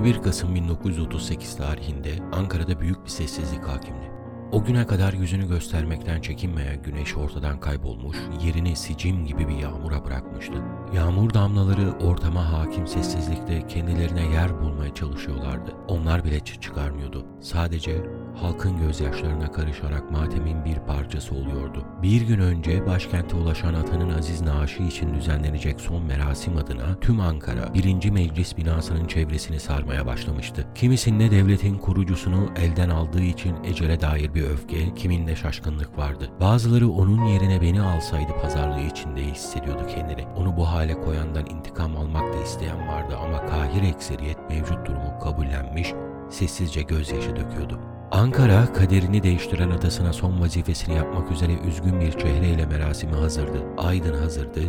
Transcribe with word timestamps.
21 0.00 0.22
Kasım 0.22 0.54
1938 0.54 1.56
tarihinde 1.56 2.10
Ankara'da 2.32 2.80
büyük 2.80 3.04
bir 3.04 3.10
sessizlik 3.10 3.64
hakimdi. 3.64 4.10
O 4.52 4.64
güne 4.64 4.86
kadar 4.86 5.12
yüzünü 5.12 5.48
göstermekten 5.48 6.20
çekinmeyen 6.20 6.82
güneş 6.82 7.16
ortadan 7.16 7.60
kaybolmuş, 7.60 8.16
yerini 8.44 8.76
sicim 8.76 9.26
gibi 9.26 9.48
bir 9.48 9.56
yağmura 9.56 10.04
bırakmıştı. 10.04 10.54
Yağmur 10.94 11.34
damlaları 11.34 11.92
ortama 11.92 12.52
hakim 12.52 12.86
sessizlikte 12.86 13.66
kendilerine 13.66 14.22
yer 14.32 14.62
bulmaya 14.62 14.94
çalışıyorlardı. 14.94 15.74
Onlar 15.88 16.24
bile 16.24 16.40
çıt 16.40 16.62
çıkarmıyordu. 16.62 17.24
Sadece 17.40 18.02
halkın 18.40 18.78
gözyaşlarına 18.78 19.52
karışarak 19.52 20.10
matemin 20.10 20.64
bir 20.64 20.76
parçası 20.76 21.34
oluyordu. 21.34 21.84
Bir 22.02 22.20
gün 22.20 22.38
önce 22.38 22.86
başkente 22.86 23.36
ulaşan 23.36 23.74
atanın 23.74 24.18
aziz 24.18 24.40
naaşı 24.40 24.82
için 24.82 25.14
düzenlenecek 25.14 25.80
son 25.80 26.02
merasim 26.02 26.56
adına 26.56 27.00
tüm 27.00 27.20
Ankara 27.20 27.74
1. 27.74 28.10
Meclis 28.10 28.56
binasının 28.56 29.06
çevresini 29.06 29.60
sarmaya 29.60 30.06
başlamıştı. 30.06 30.66
Kimisinde 30.74 31.30
devletin 31.30 31.78
kurucusunu 31.78 32.48
elden 32.56 32.90
aldığı 32.90 33.22
için 33.22 33.56
ecele 33.64 34.00
dair 34.00 34.34
bir 34.34 34.42
öfke, 34.42 34.94
kiminde 34.94 35.36
şaşkınlık 35.36 35.98
vardı. 35.98 36.30
Bazıları 36.40 36.88
onun 36.88 37.24
yerine 37.24 37.60
beni 37.60 37.82
alsaydı 37.82 38.32
pazarlığı 38.42 38.80
içinde 38.80 39.22
hissediyordu 39.22 39.86
kendini. 39.94 40.26
Onu 40.36 40.56
bu 40.56 40.68
hale 40.80 41.00
koyandan 41.00 41.46
intikam 41.46 41.96
almak 41.96 42.32
da 42.32 42.42
isteyen 42.42 42.88
vardı 42.88 43.16
ama 43.16 43.46
kahir 43.46 43.82
ekseriyet 43.82 44.38
mevcut 44.50 44.86
durumu 44.86 45.18
kabullenmiş, 45.18 45.94
sessizce 46.30 46.82
gözyaşı 46.82 47.36
döküyordu. 47.36 47.80
Ankara 48.10 48.72
kaderini 48.72 49.22
değiştiren 49.22 49.70
atasına 49.70 50.12
son 50.12 50.40
vazifesini 50.40 50.94
yapmak 50.96 51.30
üzere 51.30 51.52
üzgün 51.68 52.00
bir 52.00 52.12
çehreyle 52.12 52.66
merasimi 52.66 53.14
hazırdı. 53.14 53.62
Aydın 53.78 54.14
hazırdı, 54.22 54.60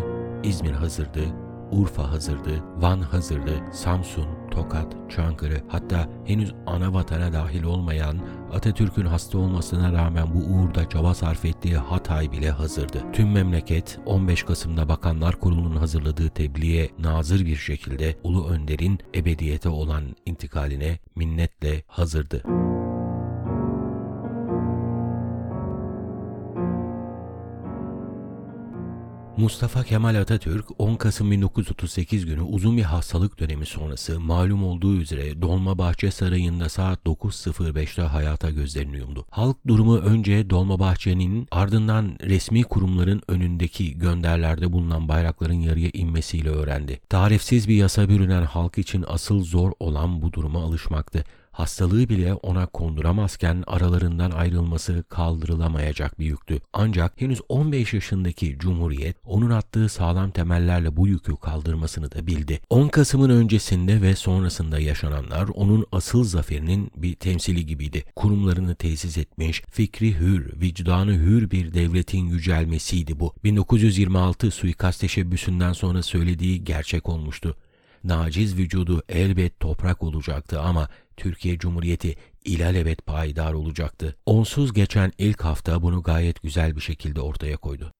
İzmir 0.44 0.72
hazırdı, 0.72 1.20
Urfa 1.72 2.12
hazırdı, 2.12 2.64
Van 2.78 3.02
hazırdı, 3.02 3.64
Samsun, 3.74 4.28
Tokat, 4.52 4.96
Çankırı 5.10 5.62
hatta 5.68 6.10
henüz 6.26 6.54
ana 6.66 6.94
vatana 6.94 7.34
dahil 7.34 7.64
olmayan 7.64 8.18
Atatürk'ün 8.54 9.06
hasta 9.06 9.38
olmasına 9.38 9.94
rağmen 9.94 10.28
bu 10.34 10.40
uğurda 10.40 10.90
çaba 10.90 11.14
sarf 11.14 11.46
ettiği 11.46 11.78
Hatay 11.78 12.32
bile 12.32 12.50
hazırdı. 12.50 13.04
Tüm 13.14 13.32
memleket 13.32 14.00
15 14.06 14.44
Kasım'da 14.44 14.90
Bakanlar 14.90 15.40
Kurulu'nun 15.40 15.76
hazırladığı 15.76 16.30
tebliğe 16.30 16.90
nazır 17.00 17.46
bir 17.46 17.56
şekilde 17.56 18.16
Ulu 18.24 18.48
Önder'in 18.48 19.00
ebediyete 19.16 19.70
olan 19.70 20.04
intikaline 20.26 21.00
minnetle 21.16 21.84
hazırdı. 21.88 22.44
Mustafa 29.38 29.84
Kemal 29.84 30.16
Atatürk 30.16 30.66
10 30.78 30.96
Kasım 30.96 31.32
1938 31.32 32.26
günü 32.26 32.42
uzun 32.42 32.78
bir 32.78 32.84
hastalık 32.84 33.40
dönemi 33.40 33.66
sonrası 33.66 34.20
malum 34.20 34.64
olduğu 34.64 34.96
üzere 34.96 35.42
Dolmabahçe 35.42 36.12
Sarayı'nda 36.12 36.70
saat 36.70 37.06
9.05'te 37.06 38.02
hayata 38.02 38.50
gözlerini 38.50 38.98
yumdu. 38.98 39.26
Halk 39.30 39.58
durumu 39.68 39.98
önce 39.98 40.50
Dolmabahçe'nin 40.50 41.48
ardından 41.52 42.18
resmi 42.22 42.64
kurumların 42.64 43.22
önündeki 43.28 43.98
gönderlerde 43.98 44.72
bulunan 44.72 45.08
bayrakların 45.10 45.62
yarıya 45.62 45.90
inmesiyle 45.94 46.50
öğrendi. 46.50 47.00
Tarifsiz 47.10 47.68
bir 47.68 47.76
yasa 47.76 48.10
bürünen 48.10 48.44
halk 48.44 48.78
için 48.78 49.06
asıl 49.08 49.44
zor 49.44 49.72
olan 49.80 50.22
bu 50.22 50.34
duruma 50.34 50.64
alışmaktı 50.64 51.24
hastalığı 51.52 52.10
bile 52.10 52.34
ona 52.34 52.66
konduramazken 52.66 53.64
aralarından 53.68 54.32
ayrılması 54.32 55.04
kaldırılamayacak 55.10 56.20
bir 56.20 56.26
yüktü. 56.26 56.62
Ancak 56.74 57.22
henüz 57.22 57.42
15 57.50 57.94
yaşındaki 57.94 58.58
Cumhuriyet 58.60 59.18
onun 59.26 59.50
attığı 59.50 59.90
sağlam 59.90 60.32
temellerle 60.32 60.98
bu 60.98 61.08
yükü 61.08 61.36
kaldırmasını 61.36 62.12
da 62.12 62.28
bildi. 62.28 62.60
10 62.70 62.88
Kasım'ın 62.88 63.30
öncesinde 63.30 64.02
ve 64.02 64.16
sonrasında 64.16 64.80
yaşananlar 64.80 65.48
onun 65.48 65.86
asıl 65.92 66.24
zaferinin 66.24 66.92
bir 66.96 67.16
temsili 67.16 67.66
gibiydi. 67.66 68.04
Kurumlarını 68.16 68.76
tesis 68.76 69.18
etmiş, 69.18 69.62
fikri 69.72 70.20
hür, 70.20 70.62
vicdanı 70.62 71.14
hür 71.14 71.52
bir 71.52 71.74
devletin 71.74 72.26
yücelmesiydi 72.26 73.20
bu. 73.20 73.34
1926 73.44 74.52
suikast 74.52 75.02
teşebbüsünden 75.02 75.74
sonra 75.74 76.04
söylediği 76.04 76.64
gerçek 76.64 77.10
olmuştu. 77.10 77.56
Naciz 78.04 78.58
vücudu 78.58 79.04
elbet 79.10 79.60
toprak 79.60 80.04
olacaktı 80.04 80.62
ama 80.62 80.90
Türkiye 81.18 81.58
Cumhuriyeti 81.58 82.16
ilelebet 82.46 83.06
payidar 83.06 83.54
olacaktı. 83.54 84.16
Onsuz 84.26 84.74
geçen 84.74 85.12
ilk 85.18 85.42
hafta 85.42 85.82
bunu 85.82 86.04
gayet 86.04 86.42
güzel 86.42 86.76
bir 86.76 86.82
şekilde 86.82 87.22
ortaya 87.22 87.58
koydu. 87.58 87.92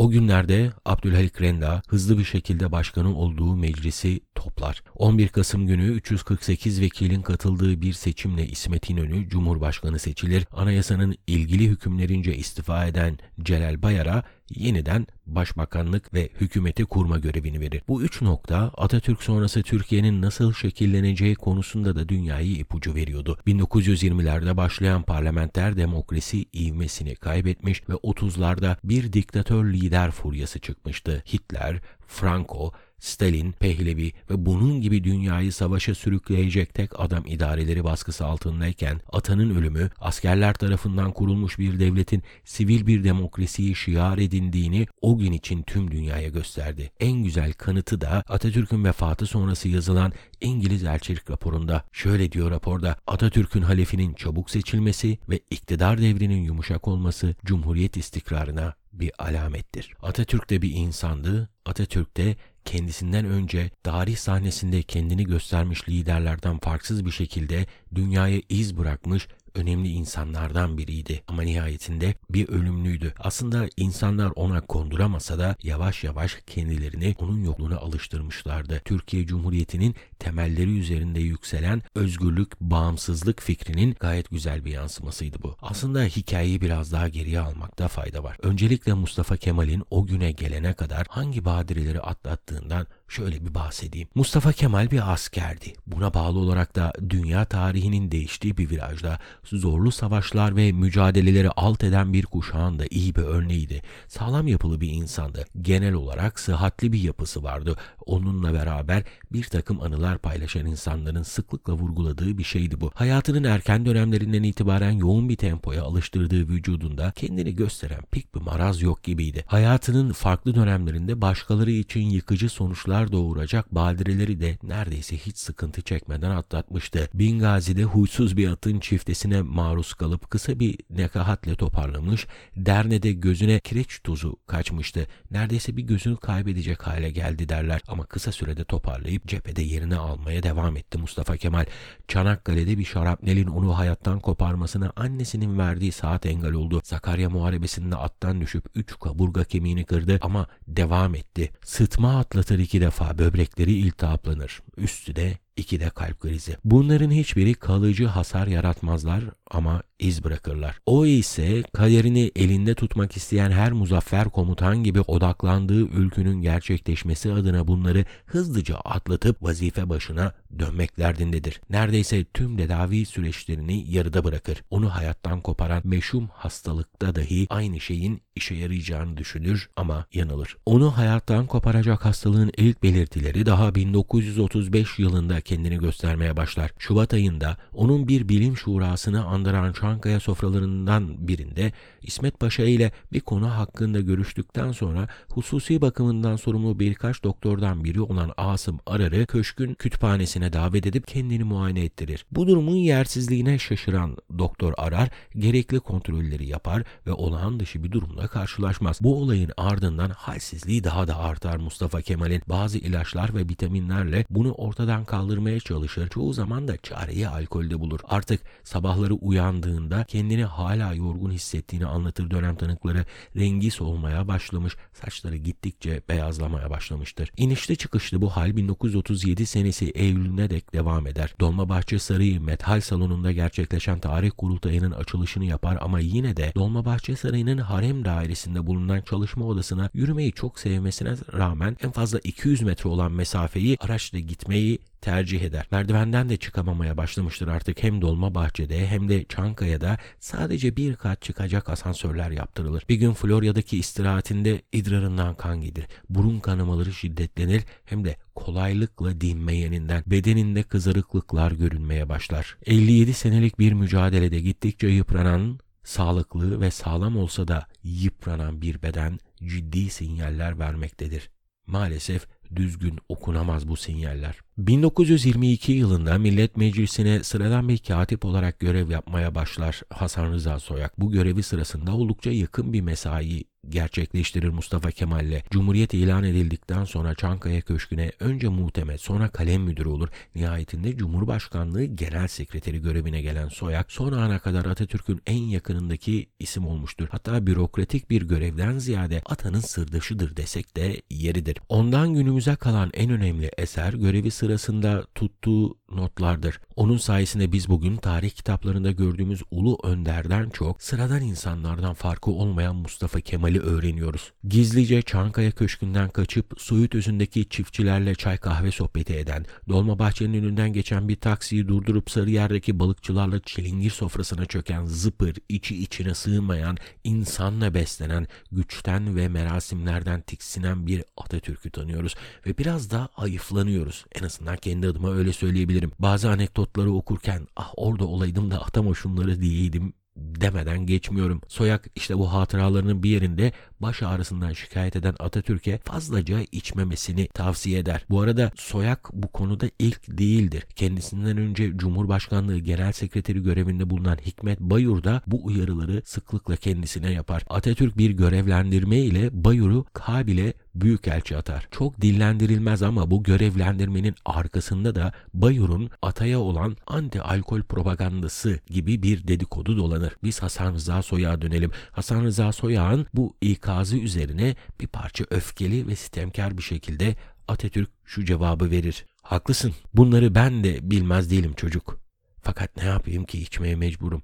O 0.00 0.10
günlerde 0.10 0.72
Abdülhalik 0.84 1.40
Renda 1.40 1.82
hızlı 1.88 2.18
bir 2.18 2.24
şekilde 2.24 2.72
başkanı 2.72 3.16
olduğu 3.16 3.56
meclisi 3.56 4.20
toplar. 4.34 4.82
11 4.94 5.28
Kasım 5.28 5.66
günü 5.66 5.86
348 5.86 6.80
vekilin 6.80 7.22
katıldığı 7.22 7.80
bir 7.80 7.92
seçimle 7.92 8.46
İsmet 8.46 8.90
İnönü 8.90 9.28
Cumhurbaşkanı 9.28 9.98
seçilir. 9.98 10.46
Anayasanın 10.52 11.16
ilgili 11.26 11.68
hükümlerince 11.68 12.36
istifa 12.36 12.86
eden 12.86 13.18
Celal 13.42 13.82
Bayar'a 13.82 14.22
yeniden 14.50 15.06
başbakanlık 15.26 16.14
ve 16.14 16.28
hükümeti 16.40 16.84
kurma 16.84 17.18
görevini 17.18 17.60
verir. 17.60 17.82
Bu 17.88 18.02
üç 18.02 18.22
nokta 18.22 18.56
Atatürk 18.76 19.22
sonrası 19.22 19.62
Türkiye'nin 19.62 20.22
nasıl 20.22 20.52
şekilleneceği 20.52 21.34
konusunda 21.34 21.96
da 21.96 22.08
dünyayı 22.08 22.52
ipucu 22.52 22.94
veriyordu. 22.94 23.38
1920'lerde 23.46 24.56
başlayan 24.56 25.02
parlamenter 25.02 25.76
demokrasi 25.76 26.44
ivmesini 26.54 27.14
kaybetmiş 27.14 27.88
ve 27.88 27.92
30'larda 27.92 28.76
bir 28.84 29.12
diktatör 29.12 29.64
lider 29.64 30.10
furyası 30.10 30.60
çıkmıştı. 30.60 31.22
Hitler, 31.32 31.80
Franco, 32.06 32.72
Stalin, 33.00 33.52
Pehlevi 33.52 34.12
ve 34.30 34.46
bunun 34.46 34.80
gibi 34.80 35.04
dünyayı 35.04 35.52
savaşa 35.52 35.94
sürükleyecek 35.94 36.74
tek 36.74 37.00
adam 37.00 37.26
idareleri 37.26 37.84
baskısı 37.84 38.26
altındayken 38.26 39.00
atanın 39.12 39.56
ölümü 39.56 39.90
askerler 40.00 40.54
tarafından 40.54 41.12
kurulmuş 41.12 41.58
bir 41.58 41.80
devletin 41.80 42.22
sivil 42.44 42.86
bir 42.86 43.04
demokrasiyi 43.04 43.74
şiar 43.74 44.18
edindiğini 44.18 44.86
o 45.00 45.18
gün 45.18 45.32
için 45.32 45.62
tüm 45.62 45.90
dünyaya 45.90 46.28
gösterdi. 46.28 46.90
En 47.00 47.12
güzel 47.12 47.52
kanıtı 47.52 48.00
da 48.00 48.24
Atatürk'ün 48.28 48.84
vefatı 48.84 49.26
sonrası 49.26 49.68
yazılan 49.68 50.12
İngiliz 50.40 50.84
elçilik 50.84 51.30
raporunda. 51.30 51.84
Şöyle 51.92 52.32
diyor 52.32 52.50
raporda 52.50 52.96
Atatürk'ün 53.06 53.62
halefinin 53.62 54.14
çabuk 54.14 54.50
seçilmesi 54.50 55.18
ve 55.28 55.40
iktidar 55.50 56.00
devrinin 56.00 56.42
yumuşak 56.42 56.88
olması 56.88 57.34
Cumhuriyet 57.44 57.96
istikrarına 57.96 58.74
bir 58.92 59.12
alamettir. 59.18 59.94
Atatürk 60.02 60.50
de 60.50 60.62
bir 60.62 60.70
insandı. 60.70 61.48
Atatürk 61.64 62.16
de 62.16 62.36
kendisinden 62.64 63.24
önce 63.24 63.70
tarih 63.82 64.16
sahnesinde 64.16 64.82
kendini 64.82 65.24
göstermiş 65.24 65.88
liderlerden 65.88 66.58
farksız 66.58 67.04
bir 67.06 67.10
şekilde 67.10 67.66
dünyaya 67.94 68.42
iz 68.48 68.78
bırakmış 68.78 69.28
önemli 69.54 69.88
insanlardan 69.88 70.78
biriydi 70.78 71.22
ama 71.28 71.42
nihayetinde 71.42 72.14
bir 72.30 72.48
ölümlüydü. 72.48 73.14
Aslında 73.18 73.68
insanlar 73.76 74.32
ona 74.36 74.60
konduramasa 74.60 75.38
da 75.38 75.56
yavaş 75.62 76.04
yavaş 76.04 76.38
kendilerini 76.46 77.14
onun 77.18 77.44
yokluğuna 77.44 77.76
alıştırmışlardı. 77.76 78.82
Türkiye 78.84 79.26
Cumhuriyeti'nin 79.26 79.94
temelleri 80.18 80.78
üzerinde 80.78 81.20
yükselen 81.20 81.82
özgürlük, 81.94 82.60
bağımsızlık 82.60 83.42
fikrinin 83.42 83.96
gayet 84.00 84.30
güzel 84.30 84.64
bir 84.64 84.70
yansımasıydı 84.70 85.42
bu. 85.42 85.56
Aslında 85.62 86.02
hikayeyi 86.02 86.60
biraz 86.60 86.92
daha 86.92 87.08
geriye 87.08 87.40
almakta 87.40 87.88
fayda 87.88 88.24
var. 88.24 88.36
Öncelikle 88.42 88.94
Mustafa 88.94 89.36
Kemal'in 89.36 89.84
o 89.90 90.06
güne 90.06 90.32
gelene 90.32 90.74
kadar 90.74 91.06
hangi 91.10 91.44
badireleri 91.44 92.00
atlattığından 92.00 92.86
şöyle 93.10 93.46
bir 93.46 93.54
bahsedeyim. 93.54 94.08
Mustafa 94.14 94.52
Kemal 94.52 94.90
bir 94.90 95.12
askerdi. 95.12 95.72
Buna 95.86 96.14
bağlı 96.14 96.38
olarak 96.38 96.76
da 96.76 96.92
dünya 97.08 97.44
tarihinin 97.44 98.10
değiştiği 98.10 98.58
bir 98.58 98.70
virajda 98.70 99.18
zorlu 99.44 99.92
savaşlar 99.92 100.56
ve 100.56 100.72
mücadeleleri 100.72 101.50
alt 101.50 101.84
eden 101.84 102.12
bir 102.12 102.26
kuşağın 102.26 102.78
da 102.78 102.84
iyi 102.90 103.14
bir 103.14 103.22
örneğiydi. 103.22 103.82
Sağlam 104.08 104.48
yapılı 104.48 104.80
bir 104.80 104.92
insandı. 104.92 105.44
Genel 105.62 105.94
olarak 105.94 106.40
sıhhatli 106.40 106.92
bir 106.92 107.00
yapısı 107.00 107.42
vardı. 107.42 107.76
Onunla 108.06 108.54
beraber 108.54 109.02
bir 109.32 109.44
takım 109.44 109.82
anılar 109.82 110.18
paylaşan 110.18 110.66
insanların 110.66 111.22
sıklıkla 111.22 111.72
vurguladığı 111.72 112.38
bir 112.38 112.44
şeydi 112.44 112.80
bu. 112.80 112.90
Hayatının 112.94 113.44
erken 113.44 113.86
dönemlerinden 113.86 114.42
itibaren 114.42 114.90
yoğun 114.90 115.28
bir 115.28 115.36
tempoya 115.36 115.82
alıştırdığı 115.84 116.48
vücudunda 116.48 117.12
kendini 117.16 117.56
gösteren 117.56 118.02
pek 118.10 118.34
bir 118.34 118.40
maraz 118.40 118.82
yok 118.82 119.02
gibiydi. 119.02 119.44
Hayatının 119.46 120.12
farklı 120.12 120.54
dönemlerinde 120.54 121.20
başkaları 121.20 121.70
için 121.70 122.00
yıkıcı 122.00 122.48
sonuçlar 122.48 122.99
doğuracak 123.12 123.74
badireleri 123.74 124.40
de 124.40 124.58
neredeyse 124.62 125.16
hiç 125.16 125.36
sıkıntı 125.36 125.82
çekmeden 125.82 126.30
atlatmıştı. 126.30 127.08
Bingazi'de 127.14 127.84
huysuz 127.84 128.36
bir 128.36 128.48
atın 128.48 128.80
çiftesine 128.80 129.42
maruz 129.42 129.94
kalıp 129.94 130.30
kısa 130.30 130.60
bir 130.60 130.78
nekahatle 130.90 131.54
toparlamış, 131.54 132.26
Derne'de 132.56 133.12
gözüne 133.12 133.60
kireç 133.60 134.00
tozu 134.04 134.36
kaçmıştı. 134.46 135.06
Neredeyse 135.30 135.76
bir 135.76 135.82
gözünü 135.82 136.16
kaybedecek 136.16 136.86
hale 136.86 137.10
geldi 137.10 137.48
derler 137.48 137.80
ama 137.88 138.04
kısa 138.04 138.32
sürede 138.32 138.64
toparlayıp 138.64 139.26
cephede 139.28 139.62
yerini 139.62 139.96
almaya 139.96 140.42
devam 140.42 140.76
etti 140.76 140.98
Mustafa 140.98 141.36
Kemal. 141.36 141.64
Çanakkale'de 142.08 142.78
bir 142.78 142.84
şarapnelin 142.84 143.46
onu 143.46 143.78
hayattan 143.78 144.20
koparmasına 144.20 144.92
annesinin 144.96 145.58
verdiği 145.58 145.92
saat 145.92 146.26
engel 146.26 146.52
oldu. 146.52 146.80
Sakarya 146.84 147.30
Muharebesi'nde 147.30 147.96
attan 147.96 148.40
düşüp 148.40 148.64
üç 148.74 148.98
kaburga 148.98 149.44
kemiğini 149.44 149.84
kırdı 149.84 150.18
ama 150.22 150.46
devam 150.68 151.14
etti. 151.14 151.50
Sıtma 151.64 152.18
atlatır 152.18 152.58
iki 152.58 152.80
defa 152.80 152.89
böbrekleri 153.18 153.72
iltihaplanır. 153.72 154.60
Üstü 154.76 155.16
de 155.16 155.38
iki 155.60 155.80
de 155.80 155.90
kalp 155.90 156.20
krizi. 156.20 156.56
Bunların 156.64 157.10
hiçbiri 157.10 157.54
kalıcı 157.54 158.06
hasar 158.06 158.46
yaratmazlar 158.46 159.24
ama 159.50 159.82
iz 160.00 160.24
bırakırlar. 160.24 160.78
O 160.86 161.06
ise 161.06 161.62
kaderini 161.72 162.30
elinde 162.36 162.74
tutmak 162.74 163.16
isteyen 163.16 163.50
her 163.50 163.72
muzaffer 163.72 164.28
komutan 164.28 164.84
gibi 164.84 165.00
odaklandığı 165.00 165.80
ülkünün 165.80 166.42
gerçekleşmesi 166.42 167.32
adına 167.32 167.66
bunları 167.66 168.04
hızlıca 168.26 168.76
atlatıp 168.76 169.42
vazife 169.42 169.88
başına 169.88 170.32
dönmek 170.58 170.98
derdindedir. 170.98 171.60
Neredeyse 171.70 172.24
tüm 172.24 172.56
tedavi 172.56 173.06
süreçlerini 173.06 173.84
yarıda 173.90 174.24
bırakır. 174.24 174.62
Onu 174.70 174.94
hayattan 174.94 175.40
koparan 175.40 175.82
meşhum 175.84 176.28
hastalıkta 176.32 177.14
dahi 177.14 177.46
aynı 177.50 177.80
şeyin 177.80 178.22
işe 178.36 178.54
yarayacağını 178.54 179.16
düşünür 179.16 179.70
ama 179.76 180.06
yanılır. 180.12 180.56
Onu 180.66 180.96
hayattan 180.96 181.46
koparacak 181.46 182.04
hastalığın 182.04 182.52
ilk 182.56 182.82
belirtileri 182.82 183.46
daha 183.46 183.74
1935 183.74 184.98
yılında 184.98 185.40
kendini 185.50 185.78
göstermeye 185.78 186.36
başlar. 186.36 186.70
Şubat 186.78 187.14
ayında 187.14 187.56
onun 187.74 188.08
bir 188.08 188.28
bilim 188.28 188.56
şurasını 188.56 189.24
andıran 189.24 189.72
Çankaya 189.72 190.20
sofralarından 190.20 191.28
birinde 191.28 191.72
İsmet 192.02 192.40
Paşa 192.40 192.62
ile 192.62 192.92
bir 193.12 193.20
konu 193.20 193.50
hakkında 193.50 194.00
görüştükten 194.00 194.72
sonra 194.72 195.08
hususi 195.28 195.80
bakımından 195.80 196.36
sorumlu 196.36 196.78
birkaç 196.78 197.24
doktordan 197.24 197.84
biri 197.84 198.00
olan 198.00 198.32
Asım 198.36 198.78
Arar'ı 198.86 199.26
köşkün 199.26 199.74
kütüphanesine 199.74 200.52
davet 200.52 200.86
edip 200.86 201.06
kendini 201.06 201.44
muayene 201.44 201.84
ettirir. 201.84 202.26
Bu 202.32 202.46
durumun 202.46 202.76
yersizliğine 202.76 203.58
şaşıran 203.58 204.16
doktor 204.38 204.72
Arar 204.76 205.08
gerekli 205.36 205.80
kontrolleri 205.80 206.46
yapar 206.46 206.82
ve 207.06 207.12
olağan 207.12 207.60
dışı 207.60 207.84
bir 207.84 207.92
durumla 207.92 208.28
karşılaşmaz. 208.28 208.98
Bu 209.02 209.22
olayın 209.22 209.50
ardından 209.56 210.10
halsizliği 210.10 210.84
daha 210.84 211.08
da 211.08 211.18
artar 211.18 211.56
Mustafa 211.56 212.02
Kemal'in 212.02 212.42
bazı 212.48 212.78
ilaçlar 212.78 213.34
ve 213.34 213.40
vitaminlerle 213.40 214.24
bunu 214.30 214.52
ortadan 214.52 215.04
kaldırmaya 215.30 215.60
çalışır. 215.60 216.08
Çoğu 216.08 216.32
zaman 216.32 216.68
da 216.68 216.76
çareyi 216.76 217.28
alkolde 217.28 217.80
bulur. 217.80 218.00
Artık 218.08 218.40
sabahları 218.64 219.14
uyandığında 219.14 220.04
kendini 220.04 220.44
hala 220.44 220.94
yorgun 220.94 221.30
hissettiğini 221.30 221.86
anlatır 221.86 222.30
dönem 222.30 222.56
tanıkları. 222.56 223.04
Rengi 223.36 223.70
solmaya 223.70 224.28
başlamış, 224.28 224.76
saçları 224.92 225.36
gittikçe 225.36 226.02
beyazlamaya 226.08 226.70
başlamıştır. 226.70 227.30
İnişli 227.36 227.76
çıkışlı 227.76 228.22
bu 228.22 228.30
hal 228.30 228.56
1937 228.56 229.46
senesi 229.46 229.90
Eylül'üne 229.90 230.50
dek 230.50 230.72
devam 230.74 231.06
eder. 231.06 231.34
Dolmabahçe 231.40 231.98
Sarayı 231.98 232.40
Metal 232.40 232.80
Salonu'nda 232.80 233.32
gerçekleşen 233.32 234.00
tarih 234.00 234.30
kurultayının 234.36 234.90
açılışını 234.90 235.44
yapar 235.44 235.78
ama 235.80 236.00
yine 236.00 236.36
de 236.36 236.52
Dolmabahçe 236.54 237.16
Sarayı'nın 237.16 237.58
harem 237.58 238.04
dairesinde 238.04 238.66
bulunan 238.66 239.00
çalışma 239.00 239.44
odasına 239.44 239.90
yürümeyi 239.94 240.32
çok 240.32 240.58
sevmesine 240.58 241.14
rağmen 241.32 241.76
en 241.82 241.90
fazla 241.90 242.18
200 242.18 242.62
metre 242.62 242.90
olan 242.90 243.12
mesafeyi 243.12 243.76
araçla 243.80 244.18
gitmeyi 244.18 244.78
tercih 245.00 245.40
eder. 245.40 245.66
Merdivenden 245.70 246.28
de 246.28 246.36
çıkamamaya 246.36 246.96
başlamıştır 246.96 247.48
artık 247.48 247.82
hem 247.82 248.02
Dolma 248.02 248.34
Bahçe'de 248.34 248.86
hem 248.86 249.08
de 249.08 249.24
Çankaya'da 249.24 249.98
sadece 250.20 250.76
bir 250.76 250.96
kat 250.96 251.22
çıkacak 251.22 251.68
asansörler 251.68 252.30
yaptırılır. 252.30 252.84
Bir 252.88 252.94
gün 252.94 253.12
Florya'daki 253.12 253.78
istirahatinde 253.78 254.62
idrarından 254.72 255.34
kan 255.34 255.60
gelir. 255.60 255.86
Burun 256.08 256.40
kanamaları 256.40 256.92
şiddetlenir 256.92 257.62
hem 257.84 258.04
de 258.04 258.16
kolaylıkla 258.34 259.20
dinmeyeninden 259.20 260.02
bedeninde 260.06 260.62
kızarıklıklar 260.62 261.52
görünmeye 261.52 262.08
başlar. 262.08 262.56
57 262.66 263.14
senelik 263.14 263.58
bir 263.58 263.72
mücadelede 263.72 264.40
gittikçe 264.40 264.86
yıpranan 264.86 265.58
sağlıklı 265.84 266.60
ve 266.60 266.70
sağlam 266.70 267.16
olsa 267.16 267.48
da 267.48 267.66
yıpranan 267.84 268.62
bir 268.62 268.82
beden 268.82 269.18
ciddi 269.44 269.90
sinyaller 269.90 270.58
vermektedir. 270.58 271.30
Maalesef 271.66 272.26
düzgün 272.56 272.98
okunamaz 273.08 273.68
bu 273.68 273.76
sinyaller. 273.76 274.36
1922 274.66 275.72
yılında 275.72 276.18
Millet 276.18 276.56
Meclisi'ne 276.56 277.24
sıradan 277.24 277.68
bir 277.68 277.78
katip 277.78 278.24
olarak 278.24 278.60
görev 278.60 278.90
yapmaya 278.90 279.34
başlar 279.34 279.82
Hasan 279.90 280.32
Rıza 280.32 280.58
Soyak. 280.58 281.00
Bu 281.00 281.10
görevi 281.10 281.42
sırasında 281.42 281.94
oldukça 281.94 282.30
yakın 282.30 282.72
bir 282.72 282.80
mesai 282.80 283.44
gerçekleştirir 283.68 284.48
Mustafa 284.48 284.90
Kemal'le. 284.90 285.42
Cumhuriyet 285.50 285.94
ilan 285.94 286.24
edildikten 286.24 286.84
sonra 286.84 287.14
Çankaya 287.14 287.60
Köşkü'ne 287.60 288.12
önce 288.20 288.48
muhtemet 288.48 289.00
sonra 289.00 289.28
kalem 289.28 289.62
müdürü 289.62 289.88
olur. 289.88 290.08
Nihayetinde 290.34 290.96
Cumhurbaşkanlığı 290.96 291.84
Genel 291.84 292.28
Sekreteri 292.28 292.82
görevine 292.82 293.22
gelen 293.22 293.48
Soyak 293.48 293.92
son 293.92 294.12
ana 294.12 294.38
kadar 294.38 294.64
Atatürk'ün 294.64 295.22
en 295.26 295.42
yakınındaki 295.42 296.26
isim 296.38 296.66
olmuştur. 296.66 297.08
Hatta 297.10 297.46
bürokratik 297.46 298.10
bir 298.10 298.22
görevden 298.22 298.78
ziyade 298.78 299.22
atanın 299.26 299.60
sırdaşıdır 299.60 300.36
desek 300.36 300.76
de 300.76 301.02
yeridir. 301.10 301.56
Ondan 301.68 302.14
günümüze 302.14 302.56
kalan 302.56 302.90
en 302.94 303.10
önemli 303.10 303.50
eser 303.58 303.92
görevi 303.92 304.30
sırasında 304.50 305.06
tuttuğu 305.14 305.78
notlardır. 305.90 306.60
Onun 306.76 306.96
sayesinde 306.96 307.52
biz 307.52 307.68
bugün 307.68 307.96
tarih 307.96 308.30
kitaplarında 308.30 308.90
gördüğümüz 308.90 309.42
ulu 309.50 309.78
önderden 309.82 310.50
çok 310.50 310.82
sıradan 310.82 311.22
insanlardan 311.22 311.94
farkı 311.94 312.30
olmayan 312.30 312.76
Mustafa 312.76 313.20
Kemal'i 313.20 313.60
öğreniyoruz. 313.60 314.32
Gizlice 314.48 315.02
Çankaya 315.02 315.50
Köşkü'nden 315.50 316.10
kaçıp 316.10 316.54
Suud 316.58 316.92
özündeki 316.92 317.48
çiftçilerle 317.48 318.14
çay 318.14 318.36
kahve 318.36 318.70
sohbeti 318.70 319.14
eden, 319.16 319.46
Dolmabahçe'nin 319.68 320.42
önünden 320.42 320.72
geçen 320.72 321.08
bir 321.08 321.16
taksiyi 321.16 321.68
durdurup 321.68 322.10
Sarıyer'deki 322.10 322.78
balıkçılarla 322.78 323.40
çilingir 323.40 323.90
sofrasına 323.90 324.46
çöken 324.46 324.84
zıpır, 324.84 325.36
içi 325.48 325.82
içine 325.82 326.14
sığmayan, 326.14 326.76
insanla 327.04 327.74
beslenen, 327.74 328.26
güçten 328.52 329.16
ve 329.16 329.28
merasimlerden 329.28 330.20
tiksinen 330.20 330.86
bir 330.86 331.04
Atatürk'ü 331.16 331.70
tanıyoruz 331.70 332.14
ve 332.46 332.58
biraz 332.58 332.90
da 332.90 333.08
ayıflanıyoruz. 333.16 334.04
En 334.12 334.24
azından 334.24 334.39
kendi 334.62 334.88
adıma 334.88 335.12
öyle 335.12 335.32
söyleyebilirim. 335.32 335.92
Bazı 335.98 336.30
anekdotları 336.30 336.92
okurken 336.92 337.46
ah 337.56 337.72
orada 337.76 338.04
olaydım 338.06 338.50
da 338.50 338.62
atama 338.62 338.94
şunları 338.94 339.40
diyeydim 339.40 339.92
demeden 340.16 340.86
geçmiyorum. 340.86 341.40
Soyak 341.48 341.86
işte 341.94 342.18
bu 342.18 342.32
hatıralarının 342.32 343.02
bir 343.02 343.10
yerinde 343.10 343.52
baş 343.80 344.02
ağrısından 344.02 344.52
şikayet 344.52 344.96
eden 344.96 345.14
Atatürk'e 345.18 345.78
fazlaca 345.78 346.40
içmemesini 346.52 347.28
tavsiye 347.28 347.78
eder. 347.78 348.04
Bu 348.10 348.20
arada 348.20 348.52
Soyak 348.56 349.10
bu 349.12 349.28
konuda 349.28 349.66
ilk 349.78 350.18
değildir. 350.18 350.66
Kendisinden 350.76 351.36
önce 351.36 351.76
Cumhurbaşkanlığı 351.76 352.58
Genel 352.58 352.92
Sekreteri 352.92 353.42
görevinde 353.42 353.90
bulunan 353.90 354.16
Hikmet 354.16 354.60
Bayur 354.60 355.04
da 355.04 355.22
bu 355.26 355.46
uyarıları 355.46 356.02
sıklıkla 356.04 356.56
kendisine 356.56 357.12
yapar. 357.12 357.44
Atatürk 357.48 357.98
bir 357.98 358.10
görevlendirme 358.10 358.98
ile 358.98 359.44
Bayur'u 359.44 359.86
Kabil'e 359.92 360.54
büyükelçi 360.74 361.36
atar. 361.36 361.68
Çok 361.70 362.00
dillendirilmez 362.00 362.82
ama 362.82 363.10
bu 363.10 363.22
görevlendirmenin 363.22 364.14
arkasında 364.24 364.94
da 364.94 365.12
Bayur'un 365.34 365.90
ataya 366.02 366.40
olan 366.40 366.76
anti 366.86 367.22
alkol 367.22 367.62
propagandası 367.62 368.60
gibi 368.66 369.02
bir 369.02 369.28
dedikodu 369.28 369.76
dolanır. 369.76 370.16
Biz 370.24 370.42
Hasan 370.42 370.74
Rıza 370.74 371.02
Soyak'a 371.02 371.42
dönelim. 371.42 371.70
Hasan 371.92 372.24
Rıza 372.24 372.52
Soyak'ın 372.52 373.06
bu 373.14 373.36
ikazı 373.40 373.96
üzerine 373.96 374.56
bir 374.80 374.86
parça 374.86 375.24
öfkeli 375.30 375.88
ve 375.88 375.96
sitemkar 375.96 376.58
bir 376.58 376.62
şekilde 376.62 377.16
Atatürk 377.48 377.90
şu 378.04 378.24
cevabı 378.24 378.70
verir. 378.70 379.04
Haklısın. 379.22 379.74
Bunları 379.94 380.34
ben 380.34 380.64
de 380.64 380.90
bilmez 380.90 381.30
değilim 381.30 381.52
çocuk. 381.56 382.00
Fakat 382.42 382.76
ne 382.76 382.84
yapayım 382.84 383.24
ki 383.24 383.42
içmeye 383.42 383.76
mecburum. 383.76 384.22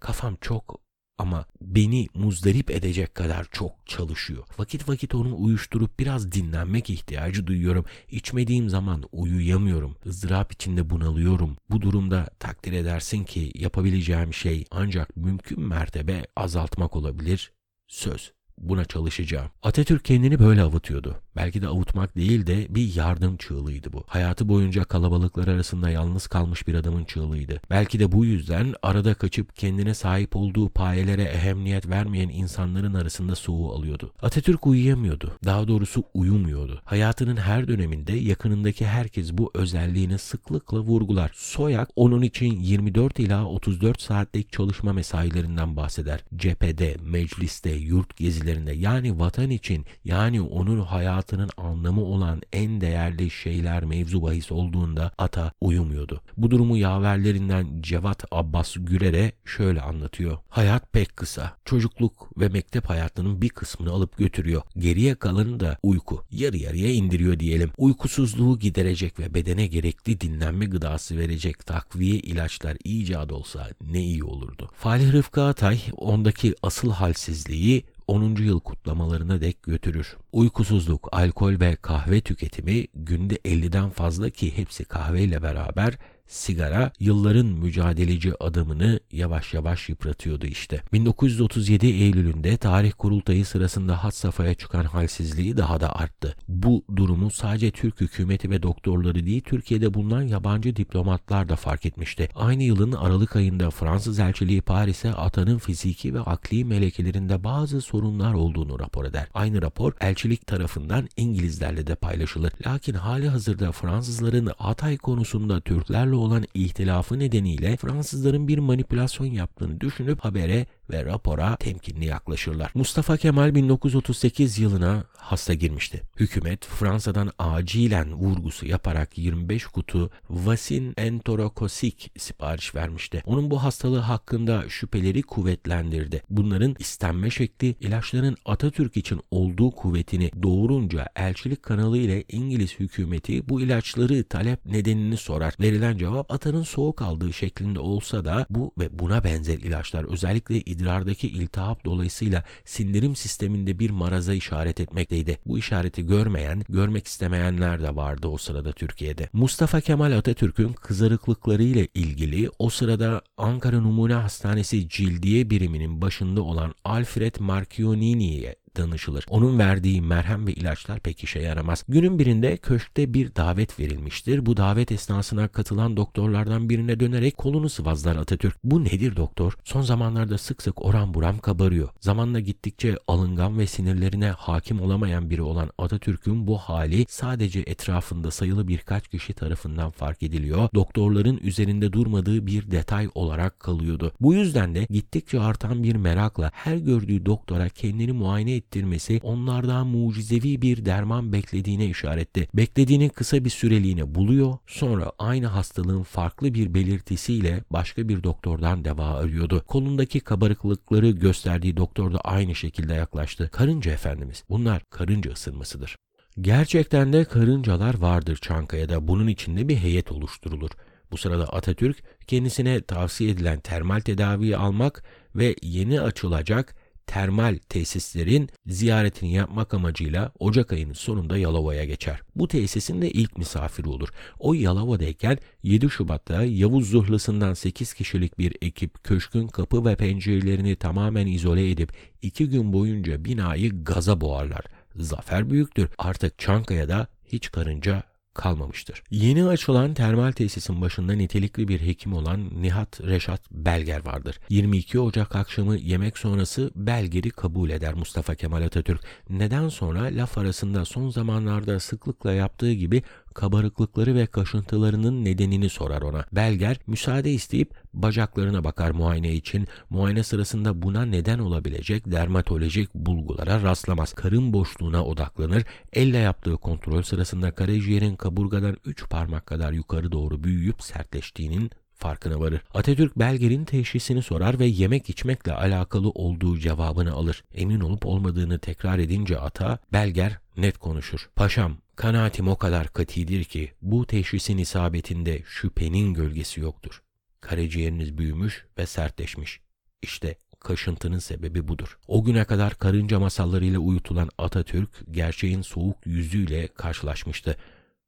Kafam 0.00 0.36
çok 0.40 0.80
ama 1.18 1.44
beni 1.60 2.08
muzdarip 2.14 2.70
edecek 2.70 3.14
kadar 3.14 3.46
çok 3.50 3.86
çalışıyor. 3.86 4.44
Vakit 4.58 4.88
vakit 4.88 5.14
onu 5.14 5.36
uyuşturup 5.38 6.00
biraz 6.00 6.32
dinlenmek 6.32 6.90
ihtiyacı 6.90 7.46
duyuyorum. 7.46 7.84
İçmediğim 8.10 8.68
zaman 8.68 9.04
uyuyamıyorum. 9.12 9.96
ızdırap 10.06 10.52
içinde 10.52 10.90
bunalıyorum. 10.90 11.56
Bu 11.70 11.82
durumda 11.82 12.26
takdir 12.38 12.72
edersin 12.72 13.24
ki 13.24 13.52
yapabileceğim 13.54 14.34
şey 14.34 14.64
ancak 14.70 15.16
mümkün 15.16 15.60
mertebe 15.60 16.26
azaltmak 16.36 16.96
olabilir. 16.96 17.52
Söz 17.88 18.37
buna 18.60 18.84
çalışacağım. 18.84 19.50
Atatürk 19.62 20.04
kendini 20.04 20.38
böyle 20.38 20.62
avutuyordu. 20.62 21.16
Belki 21.36 21.62
de 21.62 21.68
avutmak 21.68 22.16
değil 22.16 22.46
de 22.46 22.66
bir 22.70 22.94
yardım 22.94 23.36
çığlığıydı 23.36 23.92
bu. 23.92 24.04
Hayatı 24.06 24.48
boyunca 24.48 24.84
kalabalıklar 24.84 25.48
arasında 25.48 25.90
yalnız 25.90 26.26
kalmış 26.26 26.68
bir 26.68 26.74
adamın 26.74 27.04
çığlığıydı. 27.04 27.60
Belki 27.70 27.98
de 27.98 28.12
bu 28.12 28.24
yüzden 28.24 28.74
arada 28.82 29.14
kaçıp 29.14 29.56
kendine 29.56 29.94
sahip 29.94 30.36
olduğu 30.36 30.68
payelere 30.68 31.22
ehemmiyet 31.22 31.88
vermeyen 31.88 32.28
insanların 32.28 32.94
arasında 32.94 33.34
soğuğu 33.34 33.72
alıyordu. 33.72 34.12
Atatürk 34.22 34.66
uyuyamıyordu. 34.66 35.32
Daha 35.44 35.68
doğrusu 35.68 36.04
uyumuyordu. 36.14 36.82
Hayatının 36.84 37.36
her 37.36 37.68
döneminde 37.68 38.12
yakınındaki 38.12 38.86
herkes 38.86 39.32
bu 39.32 39.50
özelliğini 39.54 40.18
sıklıkla 40.18 40.80
vurgular. 40.80 41.30
Soyak 41.34 41.88
onun 41.96 42.22
için 42.22 42.60
24 42.60 43.18
ila 43.18 43.44
34 43.44 44.00
saatlik 44.00 44.52
çalışma 44.52 44.92
mesailerinden 44.92 45.76
bahseder. 45.76 46.24
Cephede, 46.36 46.96
mecliste, 47.02 47.70
yurt 47.70 48.16
gezileri 48.16 48.47
gözlerinde 48.48 48.72
yani 48.72 49.18
vatan 49.18 49.50
için 49.50 49.86
yani 50.04 50.40
onun 50.40 50.80
hayatının 50.80 51.50
anlamı 51.56 52.04
olan 52.04 52.42
en 52.52 52.80
değerli 52.80 53.30
şeyler 53.30 53.84
mevzu 53.84 54.22
bahis 54.22 54.52
olduğunda 54.52 55.10
ata 55.18 55.52
uyumuyordu. 55.60 56.20
Bu 56.36 56.50
durumu 56.50 56.76
yaverlerinden 56.76 57.66
Cevat 57.80 58.24
Abbas 58.30 58.74
Gürer'e 58.78 59.32
şöyle 59.44 59.80
anlatıyor. 59.80 60.38
Hayat 60.48 60.92
pek 60.92 61.16
kısa. 61.16 61.56
Çocukluk 61.64 62.40
ve 62.40 62.48
mektep 62.48 62.90
hayatının 62.90 63.42
bir 63.42 63.48
kısmını 63.48 63.90
alıp 63.90 64.18
götürüyor. 64.18 64.62
Geriye 64.78 65.14
kalanı 65.14 65.60
da 65.60 65.76
uyku. 65.82 66.24
Yarı 66.30 66.56
yarıya 66.56 66.92
indiriyor 66.92 67.38
diyelim. 67.38 67.70
Uykusuzluğu 67.78 68.58
giderecek 68.58 69.20
ve 69.20 69.34
bedene 69.34 69.66
gerekli 69.66 70.20
dinlenme 70.20 70.66
gıdası 70.66 71.18
verecek 71.18 71.66
takviye 71.66 72.18
ilaçlar 72.18 72.76
icat 72.84 73.32
olsa 73.32 73.68
ne 73.90 74.00
iyi 74.00 74.24
olurdu. 74.24 74.70
Falih 74.74 75.12
Rıfkı 75.12 75.42
Atay 75.42 75.78
ondaki 75.96 76.54
asıl 76.62 76.90
halsizliği 76.90 77.84
10. 78.08 78.36
yıl 78.36 78.60
kutlamalarına 78.60 79.40
dek 79.40 79.62
götürür. 79.62 80.16
Uykusuzluk, 80.32 81.08
alkol 81.12 81.60
ve 81.60 81.76
kahve 81.76 82.20
tüketimi 82.20 82.86
günde 82.94 83.36
50'den 83.36 83.90
fazla 83.90 84.30
ki 84.30 84.56
hepsi 84.56 84.84
kahveyle 84.84 85.42
beraber 85.42 85.98
sigara 86.28 86.92
yılların 87.00 87.46
mücadeleci 87.46 88.32
adamını 88.40 89.00
yavaş 89.12 89.54
yavaş 89.54 89.88
yıpratıyordu 89.88 90.46
işte. 90.46 90.82
1937 90.92 91.86
Eylül'ünde 91.86 92.56
tarih 92.56 92.92
kurultayı 92.98 93.46
sırasında 93.46 94.04
hat 94.04 94.14
safhaya 94.14 94.54
çıkan 94.54 94.84
halsizliği 94.84 95.56
daha 95.56 95.80
da 95.80 95.96
arttı. 95.96 96.34
Bu 96.48 96.84
durumu 96.96 97.30
sadece 97.30 97.70
Türk 97.70 98.00
hükümeti 98.00 98.50
ve 98.50 98.62
doktorları 98.62 99.26
değil 99.26 99.42
Türkiye'de 99.42 99.94
bulunan 99.94 100.22
yabancı 100.22 100.76
diplomatlar 100.76 101.48
da 101.48 101.56
fark 101.56 101.86
etmişti. 101.86 102.28
Aynı 102.34 102.62
yılın 102.62 102.92
Aralık 102.92 103.36
ayında 103.36 103.70
Fransız 103.70 104.18
elçiliği 104.18 104.60
Paris'e 104.60 105.12
atanın 105.12 105.58
fiziki 105.58 106.14
ve 106.14 106.20
akli 106.20 106.64
melekelerinde 106.64 107.44
bazı 107.44 107.80
sorunlar 107.80 108.34
olduğunu 108.34 108.78
rapor 108.78 109.04
eder. 109.04 109.28
Aynı 109.34 109.62
rapor 109.62 109.92
elçilik 110.00 110.46
tarafından 110.46 111.08
İngilizlerle 111.16 111.86
de 111.86 111.94
paylaşılır. 111.94 112.52
Lakin 112.66 112.94
hali 112.94 113.28
hazırda 113.28 113.72
Fransızların 113.72 114.50
Hatay 114.58 114.96
konusunda 114.96 115.60
Türklerle 115.60 116.17
olan 116.18 116.44
ihtilafı 116.54 117.18
nedeniyle 117.18 117.76
Fransızların 117.76 118.48
bir 118.48 118.58
manipülasyon 118.58 119.26
yaptığını 119.26 119.80
düşünüp 119.80 120.20
habere 120.20 120.66
ve 120.90 121.04
rapora 121.04 121.56
temkinli 121.56 122.04
yaklaşırlar. 122.04 122.70
Mustafa 122.74 123.16
Kemal 123.16 123.54
1938 123.54 124.58
yılına 124.58 125.04
hasta 125.16 125.54
girmişti. 125.54 126.02
Hükümet 126.16 126.64
Fransa'dan 126.64 127.30
acilen 127.38 128.14
vurgusu 128.14 128.66
yaparak 128.66 129.18
25 129.18 129.66
kutu 129.66 130.10
Vasin 130.30 130.94
enterokosik 130.96 132.12
sipariş 132.18 132.74
vermişti. 132.74 133.22
Onun 133.26 133.50
bu 133.50 133.62
hastalığı 133.62 133.98
hakkında 133.98 134.68
şüpheleri 134.68 135.22
kuvvetlendirdi. 135.22 136.22
Bunların 136.30 136.76
istenme 136.78 137.30
şekli 137.30 137.74
ilaçların 137.80 138.36
Atatürk 138.44 138.96
için 138.96 139.20
olduğu 139.30 139.70
kuvvetini 139.70 140.30
doğurunca 140.42 141.06
elçilik 141.16 141.62
kanalı 141.62 141.98
ile 141.98 142.24
İngiliz 142.28 142.78
hükümeti 142.78 143.48
bu 143.48 143.60
ilaçları 143.60 144.24
talep 144.24 144.66
nedenini 144.66 145.16
sorar. 145.16 145.54
Verilen 145.60 145.98
cevap 145.98 146.32
atanın 146.32 146.62
soğuk 146.62 147.02
aldığı 147.02 147.32
şeklinde 147.32 147.80
olsa 147.80 148.24
da 148.24 148.46
bu 148.50 148.72
ve 148.78 148.98
buna 148.98 149.24
benzer 149.24 149.58
ilaçlar 149.58 150.12
özellikle 150.12 150.60
idrardaki 150.78 151.28
iltihap 151.28 151.84
dolayısıyla 151.84 152.44
sindirim 152.64 153.16
sisteminde 153.16 153.78
bir 153.78 153.90
maraza 153.90 154.34
işaret 154.34 154.80
etmekteydi. 154.80 155.38
Bu 155.46 155.58
işareti 155.58 156.06
görmeyen, 156.06 156.62
görmek 156.68 157.06
istemeyenler 157.06 157.82
de 157.82 157.96
vardı 157.96 158.28
o 158.28 158.38
sırada 158.38 158.72
Türkiye'de. 158.72 159.28
Mustafa 159.32 159.80
Kemal 159.80 160.12
Atatürk'ün 160.12 160.72
kızarıklıkları 160.72 161.62
ile 161.62 161.88
ilgili 161.94 162.50
o 162.58 162.70
sırada 162.70 163.22
Ankara 163.36 163.80
Numune 163.80 164.14
Hastanesi 164.14 164.88
Cildiye 164.88 165.50
biriminin 165.50 166.02
başında 166.02 166.42
olan 166.42 166.74
Alfred 166.84 167.34
Marchionini'ye 167.40 168.56
danışılır. 168.76 169.24
Onun 169.28 169.58
verdiği 169.58 170.02
merhem 170.02 170.46
ve 170.46 170.52
ilaçlar 170.52 171.00
pek 171.00 171.24
işe 171.24 171.40
yaramaz. 171.40 171.84
Günün 171.88 172.18
birinde 172.18 172.56
köşkte 172.56 173.14
bir 173.14 173.34
davet 173.36 173.80
verilmiştir. 173.80 174.46
Bu 174.46 174.56
davet 174.56 174.92
esnasına 174.92 175.48
katılan 175.48 175.96
doktorlardan 175.96 176.68
birine 176.68 177.00
dönerek 177.00 177.36
kolunu 177.36 177.68
sıvazlar 177.68 178.16
Atatürk. 178.16 178.56
Bu 178.64 178.84
nedir 178.84 179.16
doktor? 179.16 179.56
Son 179.64 179.82
zamanlarda 179.82 180.38
sık 180.38 180.62
sık 180.62 180.84
oran 180.84 181.14
buram 181.14 181.38
kabarıyor. 181.38 181.88
Zamanla 182.00 182.40
gittikçe 182.40 182.96
alıngan 183.08 183.58
ve 183.58 183.66
sinirlerine 183.66 184.28
hakim 184.28 184.80
olamayan 184.80 185.30
biri 185.30 185.42
olan 185.42 185.70
Atatürk'ün 185.78 186.46
bu 186.46 186.58
hali 186.58 187.06
sadece 187.08 187.60
etrafında 187.60 188.30
sayılı 188.30 188.68
birkaç 188.68 189.08
kişi 189.08 189.32
tarafından 189.32 189.90
fark 189.90 190.22
ediliyor. 190.22 190.68
Doktorların 190.74 191.36
üzerinde 191.36 191.92
durmadığı 191.92 192.46
bir 192.46 192.70
detay 192.70 193.08
olarak 193.14 193.60
kalıyordu. 193.60 194.12
Bu 194.20 194.34
yüzden 194.34 194.74
de 194.74 194.86
gittikçe 194.90 195.40
artan 195.40 195.82
bir 195.82 195.96
merakla 195.96 196.50
her 196.54 196.76
gördüğü 196.76 197.26
doktora 197.26 197.68
kendini 197.68 198.12
muayene 198.12 198.57
ettirmesi 198.58 199.20
onlardan 199.22 199.86
mucizevi 199.86 200.62
bir 200.62 200.84
derman 200.84 201.32
beklediğine 201.32 201.86
işaretti. 201.86 202.48
Beklediğinin 202.54 203.08
kısa 203.08 203.44
bir 203.44 203.50
süreliğine 203.50 204.14
buluyor, 204.14 204.58
sonra 204.66 205.12
aynı 205.18 205.46
hastalığın 205.46 206.02
farklı 206.02 206.54
bir 206.54 206.74
belirtisiyle 206.74 207.64
başka 207.70 208.08
bir 208.08 208.22
doktordan 208.22 208.84
deva 208.84 209.06
arıyordu. 209.06 209.64
Kolundaki 209.66 210.20
kabarıklıkları 210.20 211.10
gösterdiği 211.10 211.76
doktor 211.76 212.12
da 212.12 212.18
aynı 212.20 212.54
şekilde 212.54 212.94
yaklaştı. 212.94 213.48
Karınca 213.52 213.92
efendimiz, 213.92 214.44
bunlar 214.50 214.82
karınca 214.90 215.32
ısırmasıdır. 215.32 215.96
Gerçekten 216.40 217.12
de 217.12 217.24
karıncalar 217.24 217.98
vardır 217.98 218.38
Çankaya'da. 218.42 219.08
Bunun 219.08 219.26
içinde 219.26 219.68
bir 219.68 219.76
heyet 219.76 220.12
oluşturulur. 220.12 220.70
Bu 221.10 221.16
sırada 221.16 221.44
Atatürk 221.52 222.02
kendisine 222.26 222.80
tavsiye 222.80 223.30
edilen 223.30 223.60
termal 223.60 224.00
tedaviyi 224.00 224.56
almak 224.56 225.04
ve 225.34 225.56
yeni 225.62 226.00
açılacak 226.00 226.74
termal 227.08 227.58
tesislerin 227.68 228.48
ziyaretini 228.66 229.32
yapmak 229.32 229.74
amacıyla 229.74 230.32
Ocak 230.38 230.72
ayının 230.72 230.92
sonunda 230.92 231.38
Yalova'ya 231.38 231.84
geçer. 231.84 232.20
Bu 232.36 232.48
tesisin 232.48 233.02
de 233.02 233.10
ilk 233.10 233.38
misafiri 233.38 233.88
olur. 233.88 234.08
O 234.38 234.54
Yalova'dayken 234.54 235.38
7 235.62 235.90
Şubat'ta 235.90 236.44
Yavuz 236.44 236.90
Zırhlısı'ndan 236.90 237.54
8 237.54 237.92
kişilik 237.94 238.38
bir 238.38 238.56
ekip 238.62 239.04
köşkün 239.04 239.48
kapı 239.48 239.84
ve 239.84 239.96
pencerelerini 239.96 240.76
tamamen 240.76 241.26
izole 241.26 241.70
edip 241.70 241.92
2 242.22 242.48
gün 242.48 242.72
boyunca 242.72 243.24
binayı 243.24 243.84
gaza 243.84 244.20
boğarlar. 244.20 244.64
Zafer 244.96 245.50
büyüktür. 245.50 245.88
Artık 245.98 246.38
Çankaya'da 246.38 247.06
hiç 247.24 247.50
karınca 247.50 248.02
kalmamıştır. 248.38 249.02
Yeni 249.10 249.44
açılan 249.44 249.94
termal 249.94 250.32
tesisin 250.32 250.80
başında 250.80 251.12
nitelikli 251.12 251.68
bir 251.68 251.80
hekim 251.80 252.12
olan 252.12 252.50
Nihat 252.62 253.00
Reşat 253.00 253.40
Belger 253.50 254.06
vardır. 254.06 254.38
22 254.48 255.00
Ocak 255.00 255.36
akşamı 255.36 255.76
yemek 255.76 256.18
sonrası 256.18 256.70
Belger'i 256.74 257.30
kabul 257.30 257.70
eder 257.70 257.94
Mustafa 257.94 258.34
Kemal 258.34 258.62
Atatürk. 258.62 259.00
Neden 259.30 259.68
sonra 259.68 260.02
laf 260.02 260.38
arasında 260.38 260.84
son 260.84 261.10
zamanlarda 261.10 261.80
sıklıkla 261.80 262.32
yaptığı 262.32 262.72
gibi 262.72 263.02
kabarıklıkları 263.38 264.14
ve 264.14 264.26
kaşıntılarının 264.26 265.24
nedenini 265.24 265.68
sorar 265.68 266.02
ona. 266.02 266.24
Belger 266.32 266.76
müsaade 266.86 267.32
isteyip 267.32 267.74
bacaklarına 267.94 268.64
bakar 268.64 268.90
muayene 268.90 269.32
için. 269.32 269.66
Muayene 269.90 270.22
sırasında 270.22 270.82
buna 270.82 271.04
neden 271.04 271.38
olabilecek 271.38 272.10
dermatolojik 272.10 272.94
bulgulara 272.94 273.62
rastlamaz. 273.62 274.12
Karın 274.12 274.52
boşluğuna 274.52 275.04
odaklanır. 275.04 275.64
Elle 275.92 276.18
yaptığı 276.18 276.56
kontrol 276.56 277.02
sırasında 277.02 277.50
karaciğerin 277.50 278.16
kaburgadan 278.16 278.76
3 278.84 279.08
parmak 279.08 279.46
kadar 279.46 279.72
yukarı 279.72 280.12
doğru 280.12 280.44
büyüyüp 280.44 280.82
sertleştiğinin 280.82 281.70
farkına 281.94 282.40
varır. 282.40 282.62
Atatürk 282.74 283.18
Belger'in 283.18 283.64
teşhisini 283.64 284.22
sorar 284.22 284.58
ve 284.58 284.66
yemek 284.66 285.10
içmekle 285.10 285.52
alakalı 285.52 286.10
olduğu 286.10 286.58
cevabını 286.58 287.12
alır. 287.12 287.44
Emin 287.54 287.80
olup 287.80 288.06
olmadığını 288.06 288.58
tekrar 288.58 288.98
edince 288.98 289.38
ata 289.38 289.78
Belger 289.92 290.38
net 290.56 290.78
konuşur. 290.78 291.30
Paşam 291.36 291.76
kanaatim 291.98 292.48
o 292.48 292.56
kadar 292.56 292.88
katidir 292.88 293.44
ki 293.44 293.72
bu 293.82 294.06
teşhisin 294.06 294.58
isabetinde 294.58 295.42
şüphenin 295.46 296.14
gölgesi 296.14 296.60
yoktur. 296.60 297.02
Karaciğeriniz 297.40 298.18
büyümüş 298.18 298.66
ve 298.78 298.86
sertleşmiş. 298.86 299.60
İşte 300.02 300.36
kaşıntının 300.60 301.18
sebebi 301.18 301.68
budur. 301.68 301.98
O 302.08 302.24
güne 302.24 302.44
kadar 302.44 302.74
karınca 302.74 303.18
masallarıyla 303.18 303.78
uyutulan 303.78 304.28
Atatürk 304.38 304.90
gerçeğin 305.10 305.62
soğuk 305.62 305.96
yüzüyle 306.06 306.66
karşılaşmıştı. 306.66 307.56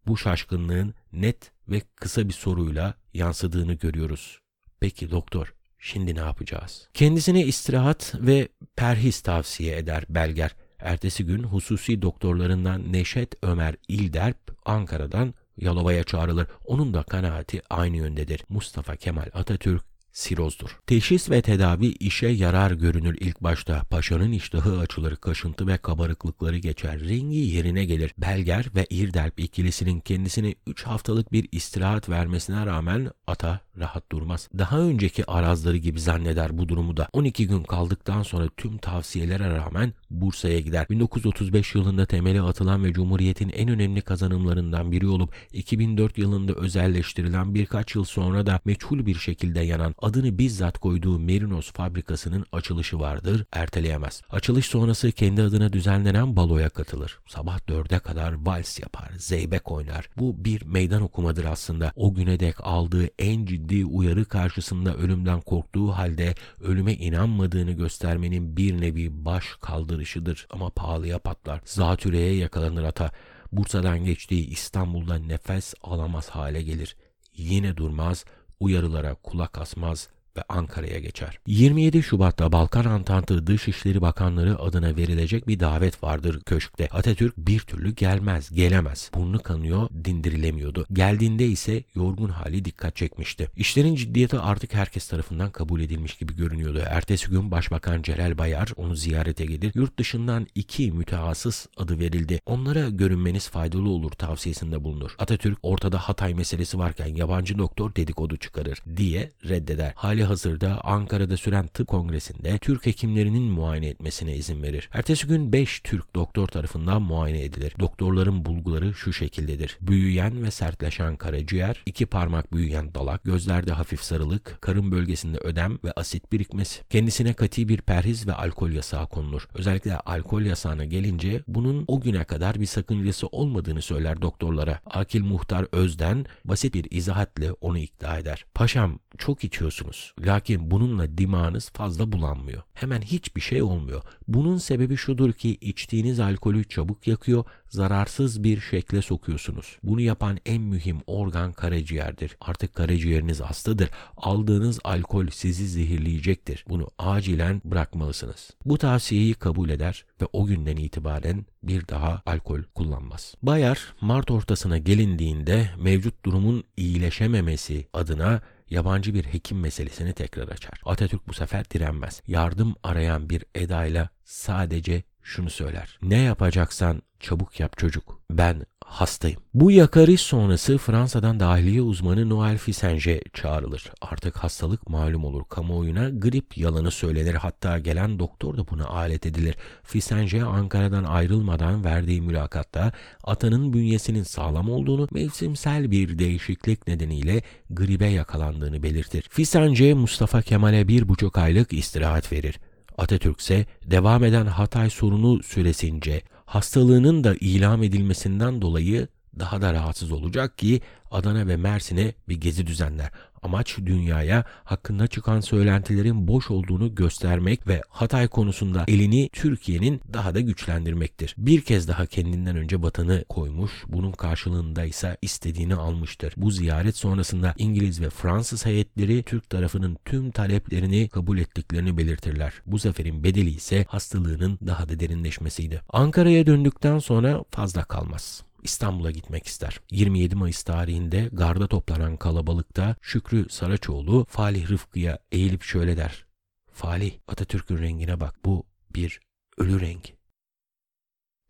Bu 0.07 0.17
şaşkınlığın 0.17 0.95
net 1.13 1.53
ve 1.69 1.83
kısa 1.97 2.29
bir 2.29 2.35
soruyla 2.35 2.95
yansıdığını 3.15 3.75
görüyoruz. 3.75 4.41
Peki 4.81 5.11
doktor, 5.11 5.55
şimdi 5.79 6.15
ne 6.15 6.21
yapacağız? 6.21 6.89
Kendisine 6.95 7.45
istirahat 7.45 8.15
ve 8.15 8.49
perhis 8.77 9.21
tavsiye 9.21 9.77
eder 9.77 10.05
Belger. 10.09 10.57
Ertesi 10.81 11.27
gün 11.27 11.43
hususi 11.43 12.03
doktorlarından 12.03 12.93
Neşet 12.93 13.35
Ömer 13.43 13.75
İlderp 13.89 14.39
Ankara'dan 14.65 15.35
Yalova'ya 15.57 16.05
çağrılır. 16.05 16.47
Onun 16.65 16.95
da 16.95 17.03
kanaati 17.03 17.63
aynı 17.71 17.97
yöndedir. 17.97 18.45
Mustafa 18.49 18.97
Kemal 18.97 19.27
Atatürk 19.35 19.90
sirozdur. 20.13 20.79
Teşhis 20.87 21.31
ve 21.31 21.43
tedavi 21.43 21.87
işe 21.87 22.27
yarar 22.27 22.71
görünür 22.71 23.17
ilk 23.21 23.43
başta. 23.43 23.83
Paşanın 23.91 24.33
iştahı 24.33 24.79
açılır, 24.79 25.17
kaşıntı 25.17 25.67
ve 25.67 25.77
kabarıklıkları 25.77 26.59
geçer. 26.59 27.01
Rengi 27.01 27.39
yerine 27.39 27.85
gelir. 27.85 28.15
Belger 28.19 28.67
ve 28.75 28.87
İrdelp 28.91 29.41
ikilisinin 29.41 30.01
kendisine 30.01 30.55
3 30.67 30.83
haftalık 30.83 31.33
bir 31.33 31.49
istirahat 31.53 32.09
vermesine 32.09 32.67
rağmen 32.67 33.11
ata 33.27 33.61
rahat 33.79 34.13
durmaz. 34.13 34.49
Daha 34.59 34.79
önceki 34.79 35.27
arazları 35.27 35.77
gibi 35.77 36.01
zanneder 36.01 36.59
bu 36.59 36.69
durumu 36.69 36.97
da. 36.97 37.09
12 37.13 37.47
gün 37.47 37.63
kaldıktan 37.63 38.23
sonra 38.23 38.49
tüm 38.57 38.79
tavsiyelere 38.79 39.55
rağmen 39.55 39.93
Bursa'ya 40.11 40.61
gider. 40.61 40.87
1935 40.91 41.75
yılında 41.75 42.07
temeli 42.07 42.43
atılan 42.43 42.85
ve 42.85 42.93
Cumhuriyet'in 42.93 43.49
en 43.49 43.69
önemli 43.69 44.03
kazanımlarından 44.03 44.93
biri 44.93 45.07
olup 45.07 45.35
2004 45.53 46.19
yılında 46.19 46.53
özelleştirilen 46.53 47.55
birkaç 47.55 47.95
yıl 47.95 48.05
sonra 48.05 48.47
da 48.47 48.61
meçhul 48.65 49.07
bir 49.07 49.15
şekilde 49.15 49.61
yanan 49.61 49.95
adını 50.03 50.39
bizzat 50.39 50.79
koyduğu 50.79 51.19
Merinos 51.19 51.73
fabrikasının 51.73 52.47
açılışı 52.53 53.01
vardır, 53.01 53.45
erteleyemez. 53.53 54.23
Açılış 54.31 54.67
sonrası 54.67 55.13
kendi 55.13 55.43
adına 55.43 55.73
düzenlenen 55.73 56.37
baloya 56.37 56.69
katılır. 56.69 57.19
Sabah 57.27 57.69
dörde 57.69 57.99
kadar 57.99 58.47
vals 58.47 58.81
yapar, 58.81 59.11
zeybek 59.19 59.73
oynar. 59.73 60.09
Bu 60.17 60.45
bir 60.45 60.63
meydan 60.63 61.03
okumadır 61.03 61.45
aslında. 61.45 61.93
O 61.97 62.15
güne 62.15 62.41
dek 62.41 62.55
aldığı 62.61 63.09
en 63.19 63.47
ciddi 63.47 63.85
uyarı 63.85 64.25
karşısında 64.25 64.97
ölümden 64.97 65.41
korktuğu 65.41 65.89
halde 65.89 66.35
ölüme 66.61 66.95
inanmadığını 66.95 67.73
göstermenin 67.73 68.57
bir 68.57 68.81
nevi 68.81 69.25
baş 69.25 69.45
kaldırışıdır. 69.61 70.47
Ama 70.51 70.71
pahalıya 70.71 71.19
patlar. 71.19 71.61
Zatürreye 71.65 72.35
yakalanır 72.35 72.85
ata. 72.85 73.11
Bursa'dan 73.53 74.05
geçtiği 74.05 74.47
İstanbul'da 74.47 75.15
nefes 75.15 75.75
alamaz 75.83 76.29
hale 76.29 76.63
gelir. 76.63 76.97
Yine 77.37 77.77
durmaz, 77.77 78.25
uyarılara 78.61 79.15
kulak 79.15 79.59
asmaz 79.59 80.09
ve 80.41 80.45
Ankara'ya 80.49 80.99
geçer. 80.99 81.39
27 81.47 82.03
Şubat'ta 82.03 82.53
Balkan 82.53 82.85
Antantı 82.85 83.47
Dışişleri 83.47 84.03
Bakanları 84.03 84.59
adına 84.59 84.97
verilecek 84.97 85.49
bir 85.49 85.61
davet 85.61 86.03
vardır 86.03 86.41
köşkte. 86.41 86.89
Atatürk 86.89 87.37
bir 87.37 87.61
türlü 87.61 87.95
gelmez, 87.95 88.51
gelemez. 88.55 89.11
Burnu 89.15 89.43
kanıyor, 89.43 89.89
dindirilemiyordu. 90.05 90.87
Geldiğinde 90.93 91.47
ise 91.47 91.85
yorgun 91.95 92.29
hali 92.29 92.65
dikkat 92.65 92.97
çekmişti. 92.97 93.49
İşlerin 93.57 93.95
ciddiyeti 93.95 94.39
artık 94.39 94.75
herkes 94.75 95.09
tarafından 95.09 95.51
kabul 95.51 95.81
edilmiş 95.81 96.17
gibi 96.17 96.37
görünüyordu. 96.37 96.83
Ertesi 96.87 97.31
gün 97.31 97.51
Başbakan 97.51 98.03
Celal 98.03 98.39
Bayar 98.39 98.69
onu 98.77 98.97
ziyarete 98.97 99.47
gelir. 99.47 99.73
Yurt 99.75 99.99
dışından 99.99 100.47
iki 100.55 100.93
mütehassıs 100.93 101.67
adı 101.77 101.99
verildi. 101.99 102.41
Onlara 102.47 102.89
görünmeniz 102.89 103.49
faydalı 103.49 103.89
olur 103.89 104.11
tavsiyesinde 104.11 104.85
bulunur. 104.85 105.15
Atatürk 105.19 105.59
ortada 105.63 105.99
Hatay 105.99 106.35
meselesi 106.35 106.79
varken 106.79 107.15
yabancı 107.15 107.59
doktor 107.59 107.95
dedikodu 107.95 108.37
çıkarır 108.37 108.79
diye 108.97 109.33
reddeder. 109.49 109.93
Hali 109.97 110.25
hazırda 110.31 110.81
Ankara'da 110.85 111.37
süren 111.37 111.67
tıp 111.67 111.89
kongresinde 111.89 112.59
Türk 112.59 112.87
hekimlerinin 112.87 113.43
muayene 113.43 113.87
etmesine 113.87 114.37
izin 114.37 114.63
verir. 114.63 114.89
Ertesi 114.93 115.27
gün 115.27 115.53
5 115.53 115.81
Türk 115.81 116.15
doktor 116.15 116.47
tarafından 116.47 117.03
muayene 117.03 117.43
edilir. 117.45 117.75
Doktorların 117.81 118.45
bulguları 118.45 118.95
şu 118.95 119.13
şekildedir. 119.13 119.79
Büyüyen 119.81 120.43
ve 120.43 120.51
sertleşen 120.51 121.17
karaciğer, 121.17 121.83
iki 121.87 122.07
parmak 122.07 122.53
büyüyen 122.53 122.95
dalak, 122.95 123.25
gözlerde 123.25 123.73
hafif 123.73 124.03
sarılık, 124.03 124.59
karın 124.61 124.93
bölgesinde 124.93 125.39
ödem 125.39 125.79
ve 125.85 125.93
asit 125.93 126.33
birikmesi. 126.33 126.83
Kendisine 126.91 127.33
kati 127.33 127.69
bir 127.69 127.81
perhiz 127.81 128.27
ve 128.27 128.33
alkol 128.33 128.71
yasağı 128.71 129.07
konulur. 129.07 129.49
Özellikle 129.55 129.97
alkol 129.97 130.43
yasağına 130.43 130.85
gelince 130.85 131.43
bunun 131.49 131.85
o 131.89 132.01
güne 132.01 132.25
kadar 132.25 132.61
bir 132.61 132.67
sakıncası 132.67 133.27
olmadığını 133.27 133.83
söyler 133.83 134.23
doktorlara. 134.23 134.81
Akil 134.87 135.25
Muhtar 135.25 135.67
Özden 135.73 136.27
basit 136.45 136.75
bir 136.75 136.87
izahatla 136.91 137.53
onu 137.61 137.79
ikna 137.79 138.19
eder. 138.19 138.45
Paşam 138.55 138.99
çok 139.19 139.45
içiyorsunuz. 139.45 140.10
Lakin 140.19 140.71
bununla 140.71 141.19
dimağınız 141.19 141.71
fazla 141.71 142.13
bulanmıyor. 142.13 142.63
Hemen 142.75 143.01
hiçbir 143.01 143.41
şey 143.41 143.63
olmuyor. 143.63 144.03
Bunun 144.29 144.59
sebebi 144.59 144.97
şudur 144.97 145.33
ki 145.33 145.59
içtiğiniz 145.61 146.21
alkolü 146.21 146.65
çabuk 146.65 147.07
yakıyor, 147.07 147.45
zararsız 147.69 148.45
bir 148.45 148.61
şekle 148.61 149.03
sokuyorsunuz. 149.03 149.79
Bunu 149.83 150.01
yapan 150.01 150.39
en 150.47 150.63
mühim 150.63 151.01
organ 151.07 151.53
karaciğerdir. 151.53 152.37
Artık 152.41 152.75
karaciğeriniz 152.75 153.41
hastadır. 153.41 153.91
Aldığınız 154.17 154.81
alkol 154.85 155.27
sizi 155.27 155.69
zehirleyecektir. 155.69 156.65
Bunu 156.69 156.89
acilen 156.99 157.63
bırakmalısınız. 157.65 158.51
Bu 158.65 158.79
tavsiyeyi 158.79 159.35
kabul 159.35 159.71
eder 159.71 160.05
ve 160.23 160.27
o 160.33 160.47
günden 160.47 160.77
itibaren 160.77 161.47
bir 161.63 161.89
daha 161.89 162.23
alkol 162.27 162.63
kullanmaz. 162.75 163.35
Bayar 163.43 163.95
Mart 164.01 164.31
ortasına 164.31 164.79
gelindiğinde 164.79 165.71
mevcut 165.79 166.25
durumun 166.25 166.65
iyileşememesi 166.77 167.87
adına 167.93 168.43
yabancı 168.71 169.15
bir 169.15 169.25
hekim 169.25 169.61
meselesini 169.61 170.13
tekrar 170.13 170.49
açar. 170.49 170.81
Atatürk 170.85 171.29
bu 171.29 171.33
sefer 171.35 171.71
direnmez. 171.71 172.23
Yardım 172.27 172.75
arayan 172.83 173.31
bir 173.31 173.45
edayla 173.55 174.09
sadece 174.25 175.03
şunu 175.23 175.51
söyler. 175.51 175.99
Ne 176.03 176.19
yapacaksan 176.19 177.03
çabuk 177.21 177.61
yap 177.61 177.79
çocuk. 177.79 178.21
Ben 178.31 178.67
hastayım. 178.85 179.41
Bu 179.55 179.71
yakarış 179.71 180.21
sonrası 180.21 180.79
Fransa'dan 180.79 181.41
dahiliye 181.41 181.83
uzmanı 181.83 182.29
Noel 182.29 182.59
Fisenge 182.59 183.21
çağrılır. 183.35 183.93
Artık 184.01 184.37
hastalık 184.37 184.89
malum 184.89 185.25
olur. 185.25 185.43
Kamuoyuna 185.49 186.11
grip 186.11 186.59
yalanı 186.59 186.91
söylenir. 186.91 187.35
Hatta 187.35 187.79
gelen 187.79 188.19
doktor 188.19 188.57
da 188.57 188.69
buna 188.69 188.87
alet 188.87 189.27
edilir. 189.27 189.57
Fisenge 189.83 190.43
Ankara'dan 190.43 191.05
ayrılmadan 191.05 191.85
verdiği 191.85 192.23
mülakatta 192.23 192.93
atanın 193.25 193.73
bünyesinin 193.73 194.23
sağlam 194.23 194.71
olduğunu, 194.71 195.09
mevsimsel 195.13 195.91
bir 195.91 196.19
değişiklik 196.19 196.87
nedeniyle 196.87 197.43
gribe 197.71 198.07
yakalandığını 198.07 198.83
belirtir. 198.83 199.25
Fisenge 199.31 199.95
Mustafa 199.95 200.43
Kemal'e 200.43 200.89
bir 200.89 201.09
buçuk 201.09 201.39
aylık 201.39 201.73
istirahat 201.73 202.33
verir. 202.33 202.59
Atatürk 203.01 203.41
ise 203.41 203.67
devam 203.85 204.25
eden 204.25 204.47
Hatay 204.47 204.91
sorunu 204.91 205.43
süresince 205.43 206.23
hastalığının 206.47 207.25
da 207.25 207.35
ilam 207.41 207.83
edilmesinden 207.83 208.63
dolayı 208.63 209.09
daha 209.39 209.63
da 209.63 209.73
rahatsız 209.73 210.13
olacak 210.13 210.59
ki 210.59 210.81
Adana 211.11 211.47
ve 211.47 211.57
Mersin'e 211.57 212.15
bir 212.29 212.41
gezi 212.41 212.67
düzenler. 212.67 213.11
Amaç 213.43 213.79
dünyaya 213.79 214.45
hakkında 214.65 215.07
çıkan 215.07 215.41
söylentilerin 215.41 216.29
boş 216.29 216.51
olduğunu 216.51 216.95
göstermek 216.95 217.67
ve 217.69 217.83
Hatay 217.89 218.29
konusunda 218.29 218.85
elini 218.89 219.29
Türkiye'nin 219.33 220.01
daha 220.13 220.35
da 220.35 220.41
güçlendirmektir. 220.41 221.35
Bir 221.39 221.61
kez 221.61 221.89
daha 221.89 222.07
kendinden 222.07 222.57
önce 222.57 222.83
batanı 222.83 223.25
koymuş, 223.29 223.73
bunun 223.89 224.13
karşılığında 224.13 224.85
ise 224.85 225.17
istediğini 225.23 225.75
almıştır. 225.75 226.35
Bu 226.37 226.51
ziyaret 226.51 226.97
sonrasında 226.97 227.55
İngiliz 227.59 228.01
ve 228.01 228.11
Fransız 228.11 228.67
heyetleri 228.67 229.23
Türk 229.23 229.51
tarafının 229.51 229.97
tüm 230.05 230.31
taleplerini 230.31 231.09
kabul 231.09 231.39
ettiklerini 231.39 231.97
belirtirler. 231.97 232.53
Bu 232.67 232.79
zaferin 232.79 233.25
bedeli 233.25 233.51
ise 233.51 233.85
hastalığının 233.89 234.59
daha 234.67 234.89
da 234.89 235.01
derinleşmesiydi. 235.01 235.81
Ankara'ya 235.89 236.47
döndükten 236.47 236.99
sonra 236.99 237.45
fazla 237.51 237.85
kalmaz. 237.85 238.50
İstanbul'a 238.63 239.11
gitmek 239.11 239.47
ister. 239.47 239.81
27 239.91 240.35
Mayıs 240.35 240.63
tarihinde 240.63 241.29
garda 241.33 241.67
toplanan 241.67 242.17
kalabalıkta 242.17 242.97
Şükrü 243.01 243.47
Saraçoğlu 243.51 244.27
Falih 244.29 244.71
Rıfkı'ya 244.71 245.19
eğilip 245.33 245.63
şöyle 245.63 245.97
der. 245.97 246.27
Falih 246.73 247.13
Atatürk'ün 247.29 247.79
rengine 247.79 248.21
bak 248.21 248.45
bu 248.45 248.67
bir 248.95 249.21
ölü 249.59 249.81
renk. 249.81 250.13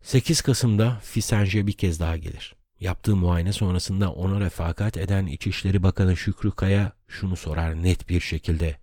8 0.01 0.41
Kasım'da 0.41 0.99
Fisenge 1.03 1.67
bir 1.67 1.73
kez 1.73 1.99
daha 1.99 2.17
gelir. 2.17 2.55
Yaptığı 2.79 3.15
muayene 3.15 3.53
sonrasında 3.53 4.11
ona 4.11 4.39
refakat 4.39 4.97
eden 4.97 5.25
İçişleri 5.25 5.83
Bakanı 5.83 6.17
Şükrü 6.17 6.51
Kaya 6.51 6.91
şunu 7.07 7.35
sorar 7.35 7.83
net 7.83 8.09
bir 8.09 8.19
şekilde. 8.19 8.77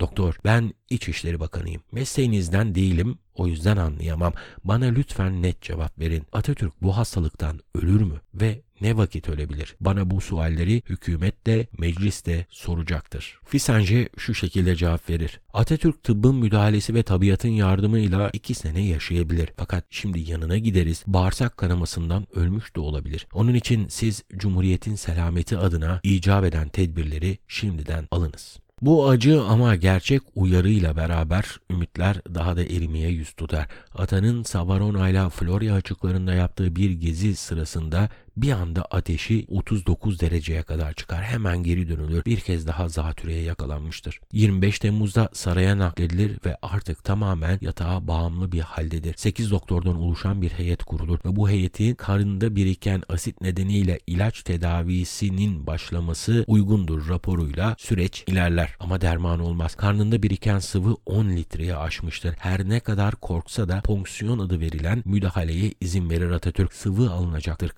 Doktor 0.00 0.34
ben 0.44 0.74
İçişleri 0.90 1.40
Bakanıyım. 1.40 1.82
Mesleğinizden 1.92 2.74
değilim 2.74 3.18
o 3.40 3.46
yüzden 3.46 3.76
anlayamam. 3.76 4.32
Bana 4.64 4.84
lütfen 4.84 5.42
net 5.42 5.62
cevap 5.62 5.98
verin. 5.98 6.22
Atatürk 6.32 6.82
bu 6.82 6.96
hastalıktan 6.96 7.60
ölür 7.74 8.00
mü? 8.00 8.20
Ve 8.34 8.62
ne 8.80 8.96
vakit 8.96 9.28
ölebilir? 9.28 9.76
Bana 9.80 10.10
bu 10.10 10.20
sualleri 10.20 10.82
hükümet 10.88 11.46
de 11.46 11.66
meclis 11.78 12.26
de 12.26 12.46
soracaktır. 12.50 13.38
Fisanje 13.44 14.08
şu 14.16 14.34
şekilde 14.34 14.76
cevap 14.76 15.10
verir. 15.10 15.40
Atatürk 15.52 16.02
tıbbın 16.02 16.36
müdahalesi 16.36 16.94
ve 16.94 17.02
tabiatın 17.02 17.48
yardımıyla 17.48 18.30
iki 18.32 18.54
sene 18.54 18.86
yaşayabilir. 18.86 19.48
Fakat 19.56 19.84
şimdi 19.90 20.30
yanına 20.30 20.58
gideriz. 20.58 21.02
Bağırsak 21.06 21.56
kanamasından 21.56 22.26
ölmüş 22.34 22.76
de 22.76 22.80
olabilir. 22.80 23.26
Onun 23.32 23.54
için 23.54 23.88
siz 23.88 24.24
Cumhuriyet'in 24.36 24.94
selameti 24.94 25.58
adına 25.58 26.00
icap 26.02 26.44
eden 26.44 26.68
tedbirleri 26.68 27.38
şimdiden 27.48 28.08
alınız. 28.10 28.58
Bu 28.82 29.08
acı 29.08 29.42
ama 29.42 29.76
gerçek 29.76 30.22
uyarıyla 30.34 30.96
beraber 30.96 31.60
ümitler 31.70 32.16
daha 32.34 32.56
da 32.56 32.62
erimeye 32.62 33.08
yüz 33.08 33.32
tutar. 33.32 33.66
Atanın 33.94 34.42
Savarona 34.42 35.08
ile 35.08 35.28
Florya 35.30 35.74
açıklarında 35.74 36.32
yaptığı 36.34 36.76
bir 36.76 36.90
gezi 36.90 37.36
sırasında 37.36 38.08
bir 38.36 38.52
anda 38.52 38.82
ateşi 38.82 39.46
39 39.48 40.20
dereceye 40.20 40.62
kadar 40.62 40.92
çıkar. 40.92 41.22
Hemen 41.22 41.62
geri 41.62 41.88
dönülür. 41.88 42.24
Bir 42.24 42.40
kez 42.40 42.66
daha 42.66 42.88
zatürreye 42.88 43.42
yakalanmıştır. 43.42 44.20
25 44.32 44.78
Temmuz'da 44.78 45.28
saraya 45.32 45.78
nakledilir 45.78 46.38
ve 46.46 46.56
artık 46.62 47.04
tamamen 47.04 47.58
yatağa 47.60 48.08
bağımlı 48.08 48.52
bir 48.52 48.60
haldedir. 48.60 49.14
8 49.16 49.50
doktordan 49.50 49.96
oluşan 49.96 50.42
bir 50.42 50.50
heyet 50.50 50.84
kurulur 50.84 51.18
ve 51.24 51.36
bu 51.36 51.50
heyetin 51.50 51.94
karnında 51.94 52.56
biriken 52.56 53.02
asit 53.08 53.40
nedeniyle 53.40 54.00
ilaç 54.06 54.42
tedavisinin 54.42 55.66
başlaması 55.66 56.44
uygundur 56.46 57.08
raporuyla 57.08 57.76
süreç 57.78 58.24
ilerler. 58.26 58.76
Ama 58.80 59.00
derman 59.00 59.40
olmaz. 59.40 59.74
Karnında 59.74 60.22
biriken 60.22 60.58
sıvı 60.58 60.96
10 61.06 61.28
litreye 61.28 61.76
aşmıştır. 61.76 62.34
Her 62.38 62.68
ne 62.68 62.80
kadar 62.80 63.14
korksa 63.14 63.68
da 63.68 63.80
ponksiyon 63.80 64.38
adı 64.38 64.60
verilen 64.60 65.02
müdahaleye 65.04 65.74
izin 65.80 66.10
verir 66.10 66.30
Atatürk. 66.30 66.72
Sıvı 66.72 67.10
alınacaktır 67.10 67.68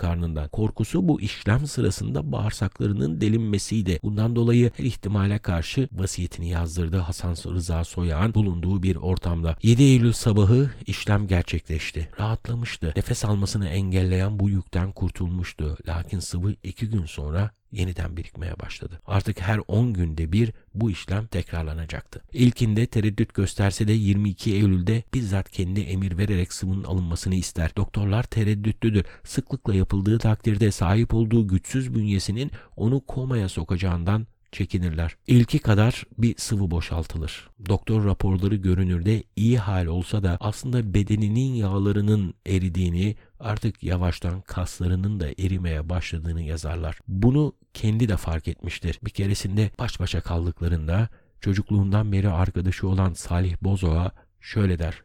karnından. 0.42 0.48
Korkusu 0.48 1.09
bu 1.09 1.20
işlem 1.20 1.66
sırasında 1.66 2.33
bağırsaklarının 2.33 3.20
delinmesiydi. 3.20 4.00
Bundan 4.02 4.37
dolayı 4.37 4.70
her 4.76 4.85
ihtimale 4.85 5.38
karşı 5.38 5.88
vasiyetini 5.92 6.48
yazdırdı 6.48 6.98
Hasan 6.98 7.35
Rıza 7.55 7.85
Soyağ'ın 7.85 8.35
bulunduğu 8.35 8.83
bir 8.83 8.96
ortamda. 8.96 9.57
7 9.62 9.83
Eylül 9.83 10.12
sabahı 10.12 10.70
işlem 10.87 11.26
gerçekleşti. 11.26 12.09
Rahatlamıştı. 12.20 12.92
Nefes 12.96 13.24
almasını 13.24 13.68
engelleyen 13.68 14.38
bu 14.38 14.50
yükten 14.50 14.92
kurtulmuştu. 14.92 15.76
Lakin 15.87 16.20
sıvı 16.20 16.55
2 16.62 16.88
gün 16.88 17.07
sonra 17.07 17.50
yeniden 17.73 18.17
birikmeye 18.17 18.61
başladı. 18.61 19.01
Artık 19.07 19.41
her 19.41 19.61
10 19.69 19.93
günde 19.93 20.33
bir 20.33 20.53
bu 20.75 20.91
işlem 20.91 21.27
tekrarlanacaktı. 21.27 22.23
İlkinde 22.33 22.87
tereddüt 22.87 23.35
gösterse 23.35 23.89
de 23.89 23.93
22 23.93 24.55
Eylül'de 24.55 25.03
bizzat 25.15 25.51
kendi 25.51 25.81
emir 25.81 26.19
vererek 26.19 26.53
sıvının 26.53 26.85
alınmasını 26.85 27.35
ister. 27.35 27.77
Doktorlar 27.77 28.23
tereddütlüdür. 28.23 29.05
Sıklıkla 29.25 29.75
yapıldığı 29.75 30.19
takdirde 30.19 30.71
sahip 30.71 31.15
olduğu 31.15 31.49
güçsüz 31.49 31.95
bünyesinin 31.95 32.51
onu 32.77 33.01
komaya 33.01 33.49
sokacağından 33.49 34.27
çekinirler. 34.53 35.17
İlki 35.27 35.59
kadar 35.59 36.05
bir 36.19 36.35
sıvı 36.37 36.71
boşaltılır. 36.71 37.51
Doktor 37.69 38.05
raporları 38.05 38.57
görünürde 38.57 39.23
iyi 39.37 39.59
hal 39.59 39.87
olsa 39.87 40.23
da 40.23 40.37
aslında 40.41 40.95
bedeninin 40.95 41.55
yağlarının 41.55 42.35
eridiğini, 42.47 43.17
artık 43.41 43.83
yavaştan 43.83 44.41
kaslarının 44.41 45.21
da 45.21 45.29
erimeye 45.29 45.88
başladığını 45.88 46.43
yazarlar. 46.43 46.99
Bunu 47.09 47.53
kendi 47.75 48.09
de 48.09 48.17
fark 48.17 48.49
etmiştir. 48.49 48.99
Bir 49.03 49.11
keresinde 49.11 49.71
baş 49.79 50.01
başa 50.01 50.21
kaldıklarında 50.21 51.09
çocukluğundan 51.41 52.12
beri 52.12 52.29
arkadaşı 52.29 52.88
olan 52.88 53.12
Salih 53.12 53.57
Bozoğa 53.62 54.12
şöyle 54.41 54.79
der. 54.79 55.03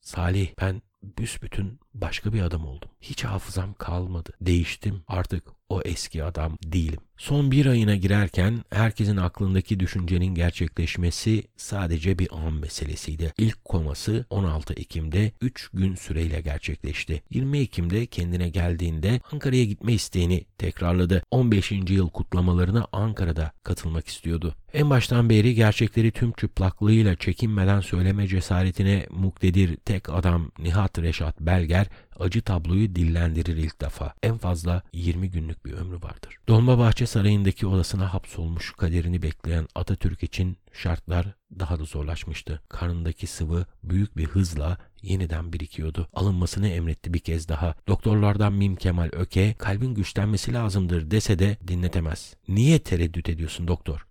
Salih 0.00 0.48
ben 0.60 0.82
büsbütün 1.02 1.80
başka 1.94 2.32
bir 2.32 2.42
adam 2.42 2.66
oldum. 2.66 2.90
Hiç 3.00 3.24
hafızam 3.24 3.74
kalmadı. 3.74 4.32
Değiştim. 4.40 5.02
Artık 5.08 5.57
o 5.70 5.80
eski 5.84 6.24
adam 6.24 6.58
değilim. 6.64 7.00
Son 7.18 7.50
bir 7.50 7.66
ayına 7.66 7.96
girerken 7.96 8.64
herkesin 8.70 9.16
aklındaki 9.16 9.80
düşüncenin 9.80 10.34
gerçekleşmesi 10.34 11.42
sadece 11.56 12.18
bir 12.18 12.28
an 12.32 12.52
meselesiydi. 12.52 13.32
İlk 13.38 13.64
koması 13.64 14.26
16 14.30 14.74
Ekim'de 14.74 15.32
3 15.40 15.68
gün 15.72 15.94
süreyle 15.94 16.40
gerçekleşti. 16.40 17.22
20 17.30 17.58
Ekim'de 17.58 18.06
kendine 18.06 18.48
geldiğinde 18.48 19.20
Ankara'ya 19.32 19.64
gitme 19.64 19.92
isteğini 19.92 20.44
tekrarladı. 20.58 21.22
15. 21.30 21.72
yıl 21.72 22.08
kutlamalarına 22.08 22.86
Ankara'da 22.92 23.52
katılmak 23.64 24.08
istiyordu. 24.08 24.54
En 24.72 24.90
baştan 24.90 25.30
beri 25.30 25.54
gerçekleri 25.54 26.10
tüm 26.10 26.32
çıplaklığıyla 26.32 27.16
çekinmeden 27.16 27.80
söyleme 27.80 28.26
cesaretine 28.26 29.06
muktedir 29.10 29.76
tek 29.76 30.08
adam 30.08 30.50
Nihat 30.58 30.98
Reşat 30.98 31.40
Belger 31.40 31.86
acı 32.18 32.42
tabloyu 32.42 32.94
dillendirir 32.94 33.56
ilk 33.56 33.80
defa. 33.80 34.14
En 34.22 34.38
fazla 34.38 34.82
20 34.92 35.30
günlük 35.30 35.66
bir 35.66 35.72
ömrü 35.72 35.96
vardır. 35.96 36.36
Dolmabahçe 36.48 37.06
Sarayı'ndaki 37.06 37.66
odasına 37.66 38.14
hapsolmuş 38.14 38.72
kaderini 38.72 39.22
bekleyen 39.22 39.68
Atatürk 39.74 40.22
için 40.22 40.56
şartlar 40.72 41.26
daha 41.58 41.78
da 41.78 41.84
zorlaşmıştı. 41.84 42.62
Karnındaki 42.68 43.26
sıvı 43.26 43.66
büyük 43.84 44.16
bir 44.16 44.26
hızla 44.26 44.78
yeniden 45.02 45.52
birikiyordu. 45.52 46.08
Alınmasını 46.12 46.68
emretti 46.68 47.14
bir 47.14 47.18
kez 47.18 47.48
daha. 47.48 47.74
Doktorlardan 47.88 48.52
Mim 48.52 48.76
Kemal 48.76 49.10
Öke 49.12 49.54
kalbin 49.58 49.94
güçlenmesi 49.94 50.52
lazımdır 50.52 51.10
dese 51.10 51.38
de 51.38 51.56
dinletemez. 51.68 52.34
Niye 52.48 52.78
tereddüt 52.78 53.28
ediyorsun 53.28 53.68
doktor? 53.68 54.06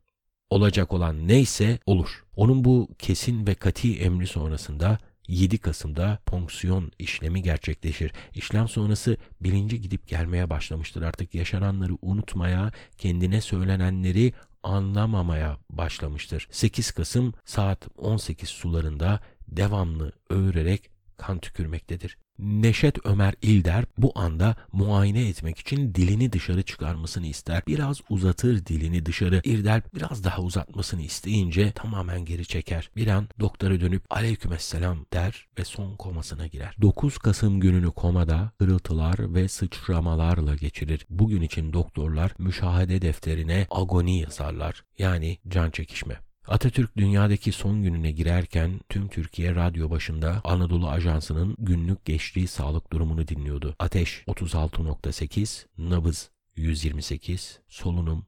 Olacak 0.50 0.94
olan 0.94 1.28
neyse 1.28 1.80
olur. 1.86 2.24
Onun 2.36 2.64
bu 2.64 2.90
kesin 3.00 3.48
ve 3.48 3.56
kati 3.56 4.00
emri 4.00 4.28
sonrasında 4.28 4.98
7 5.28 5.58
Kasım'da 5.58 6.20
ponksiyon 6.26 6.92
işlemi 7.00 7.42
gerçekleşir. 7.44 8.12
İşlem 8.36 8.68
sonrası 8.68 9.18
bilinci 9.42 9.82
gidip 9.82 10.08
gelmeye 10.08 10.50
başlamıştır. 10.50 11.02
Artık 11.02 11.36
yaşananları 11.36 11.94
unutmaya, 12.02 12.72
kendine 12.98 13.42
söylenenleri 13.42 14.34
anlamamaya 14.64 15.58
başlamıştır. 15.70 16.48
8 16.52 16.92
Kasım 16.92 17.34
saat 17.46 17.88
18 17.98 18.50
sularında 18.50 19.20
devamlı 19.48 20.12
öğürerek 20.30 20.97
kan 21.18 21.40
tükürmektedir. 21.40 22.18
Neşet 22.40 23.06
Ömer 23.06 23.34
İlder 23.42 23.86
bu 23.98 24.12
anda 24.16 24.56
muayene 24.72 25.30
etmek 25.30 25.60
için 25.60 25.96
dilini 25.96 26.32
dışarı 26.32 26.64
çıkarmasını 26.64 27.28
ister. 27.28 27.64
Biraz 27.68 28.02
uzatır 28.10 28.66
dilini 28.66 29.06
dışarı. 29.06 29.42
İrdel 29.44 29.82
biraz 29.96 30.24
daha 30.24 30.42
uzatmasını 30.42 31.02
isteyince 31.02 31.72
tamamen 31.72 32.26
geri 32.26 32.46
çeker. 32.46 32.90
Bir 32.96 33.08
an 33.08 33.28
doktora 33.40 33.82
dönüp 33.82 34.04
aleykümselam 34.10 35.06
der 35.14 35.48
ve 35.60 35.66
son 35.66 35.96
komasına 35.96 36.48
girer. 36.48 36.76
9 36.82 37.18
Kasım 37.18 37.60
gününü 37.60 37.92
komada 37.92 38.52
hırıltılar 38.58 39.34
ve 39.34 39.48
sıçramalarla 39.48 40.56
geçirir. 40.56 41.06
Bugün 41.10 41.42
için 41.42 41.74
doktorlar 41.74 42.32
müşahede 42.38 43.02
defterine 43.02 43.68
agoni 43.70 44.20
yazarlar. 44.20 44.84
Yani 44.98 45.38
can 45.48 45.72
çekişme. 45.72 46.27
Atatürk 46.48 46.98
dünyadaki 46.98 47.52
son 47.52 47.84
gününe 47.84 48.12
girerken 48.12 48.80
tüm 48.90 49.08
Türkiye 49.08 49.56
radyo 49.56 49.90
başında 49.90 50.42
Anadolu 50.44 50.90
Ajansı'nın 50.90 51.56
günlük 51.60 52.06
geçtiği 52.06 52.48
sağlık 52.48 52.92
durumunu 52.92 53.28
dinliyordu. 53.28 53.76
Ateş 53.80 54.24
36.8, 54.28 55.66
nabız 55.78 56.30
128, 56.56 57.60
solunum 57.68 58.26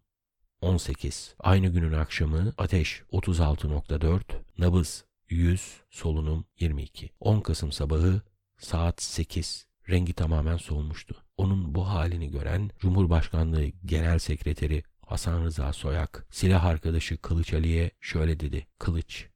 18. 0.62 1.36
Aynı 1.40 1.68
günün 1.68 1.94
akşamı 1.94 2.54
ateş 2.58 3.04
36.4, 3.12 4.22
nabız 4.58 5.06
100, 5.30 5.78
solunum 5.90 6.46
22. 6.60 7.10
10 7.20 7.42
Kasım 7.42 7.72
sabahı 7.72 8.22
saat 8.58 9.02
8. 9.02 9.68
Rengi 9.90 10.14
tamamen 10.14 10.58
solmuştu. 10.58 11.16
Onun 11.38 11.76
bu 11.76 11.88
halini 11.90 12.32
gören 12.32 12.72
Cumhurbaşkanlığı 12.80 13.66
Genel 13.86 14.20
Sekreteri 14.20 14.84
Hasan 15.10 15.44
Rıza 15.46 15.74
Soyak 15.74 16.26
silah 16.30 16.66
arkadaşı 16.66 17.18
Kılıç 17.18 17.54
Ali'ye 17.54 17.92
şöyle 18.00 18.40
dedi. 18.40 18.68
Kılıç 18.80 19.28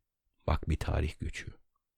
bak 0.48 0.70
bir 0.70 0.76
tarih 0.76 1.20
göçü. 1.20 1.48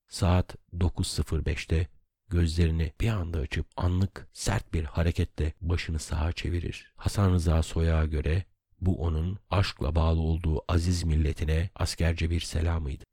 Saat 0.08 0.56
9.05'te 0.74 1.88
gözlerini 2.30 2.94
bir 3.02 3.10
anda 3.10 3.40
açıp 3.40 3.68
anlık 3.78 4.28
sert 4.34 4.74
bir 4.74 4.84
hareketle 4.84 5.54
başını 5.62 6.00
sağa 6.00 6.32
çevirir. 6.32 6.94
Hasan 6.96 7.34
Rıza 7.34 7.64
Soyak'a 7.64 8.06
göre 8.06 8.46
bu 8.82 9.02
onun 9.02 9.40
aşkla 9.50 9.96
bağlı 9.96 10.22
olduğu 10.22 10.62
aziz 10.68 11.04
milletine 11.04 11.70
askerce 11.76 12.30
bir 12.30 12.40
selamıydı. 12.40 13.04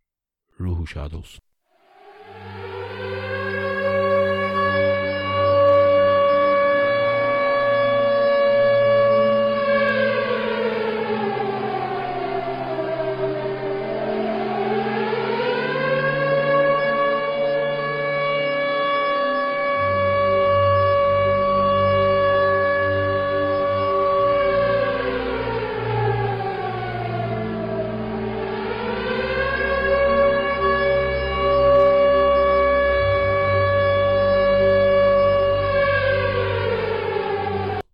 Ruhu 0.61 0.87
şad 0.87 1.13
olsun. 1.13 1.41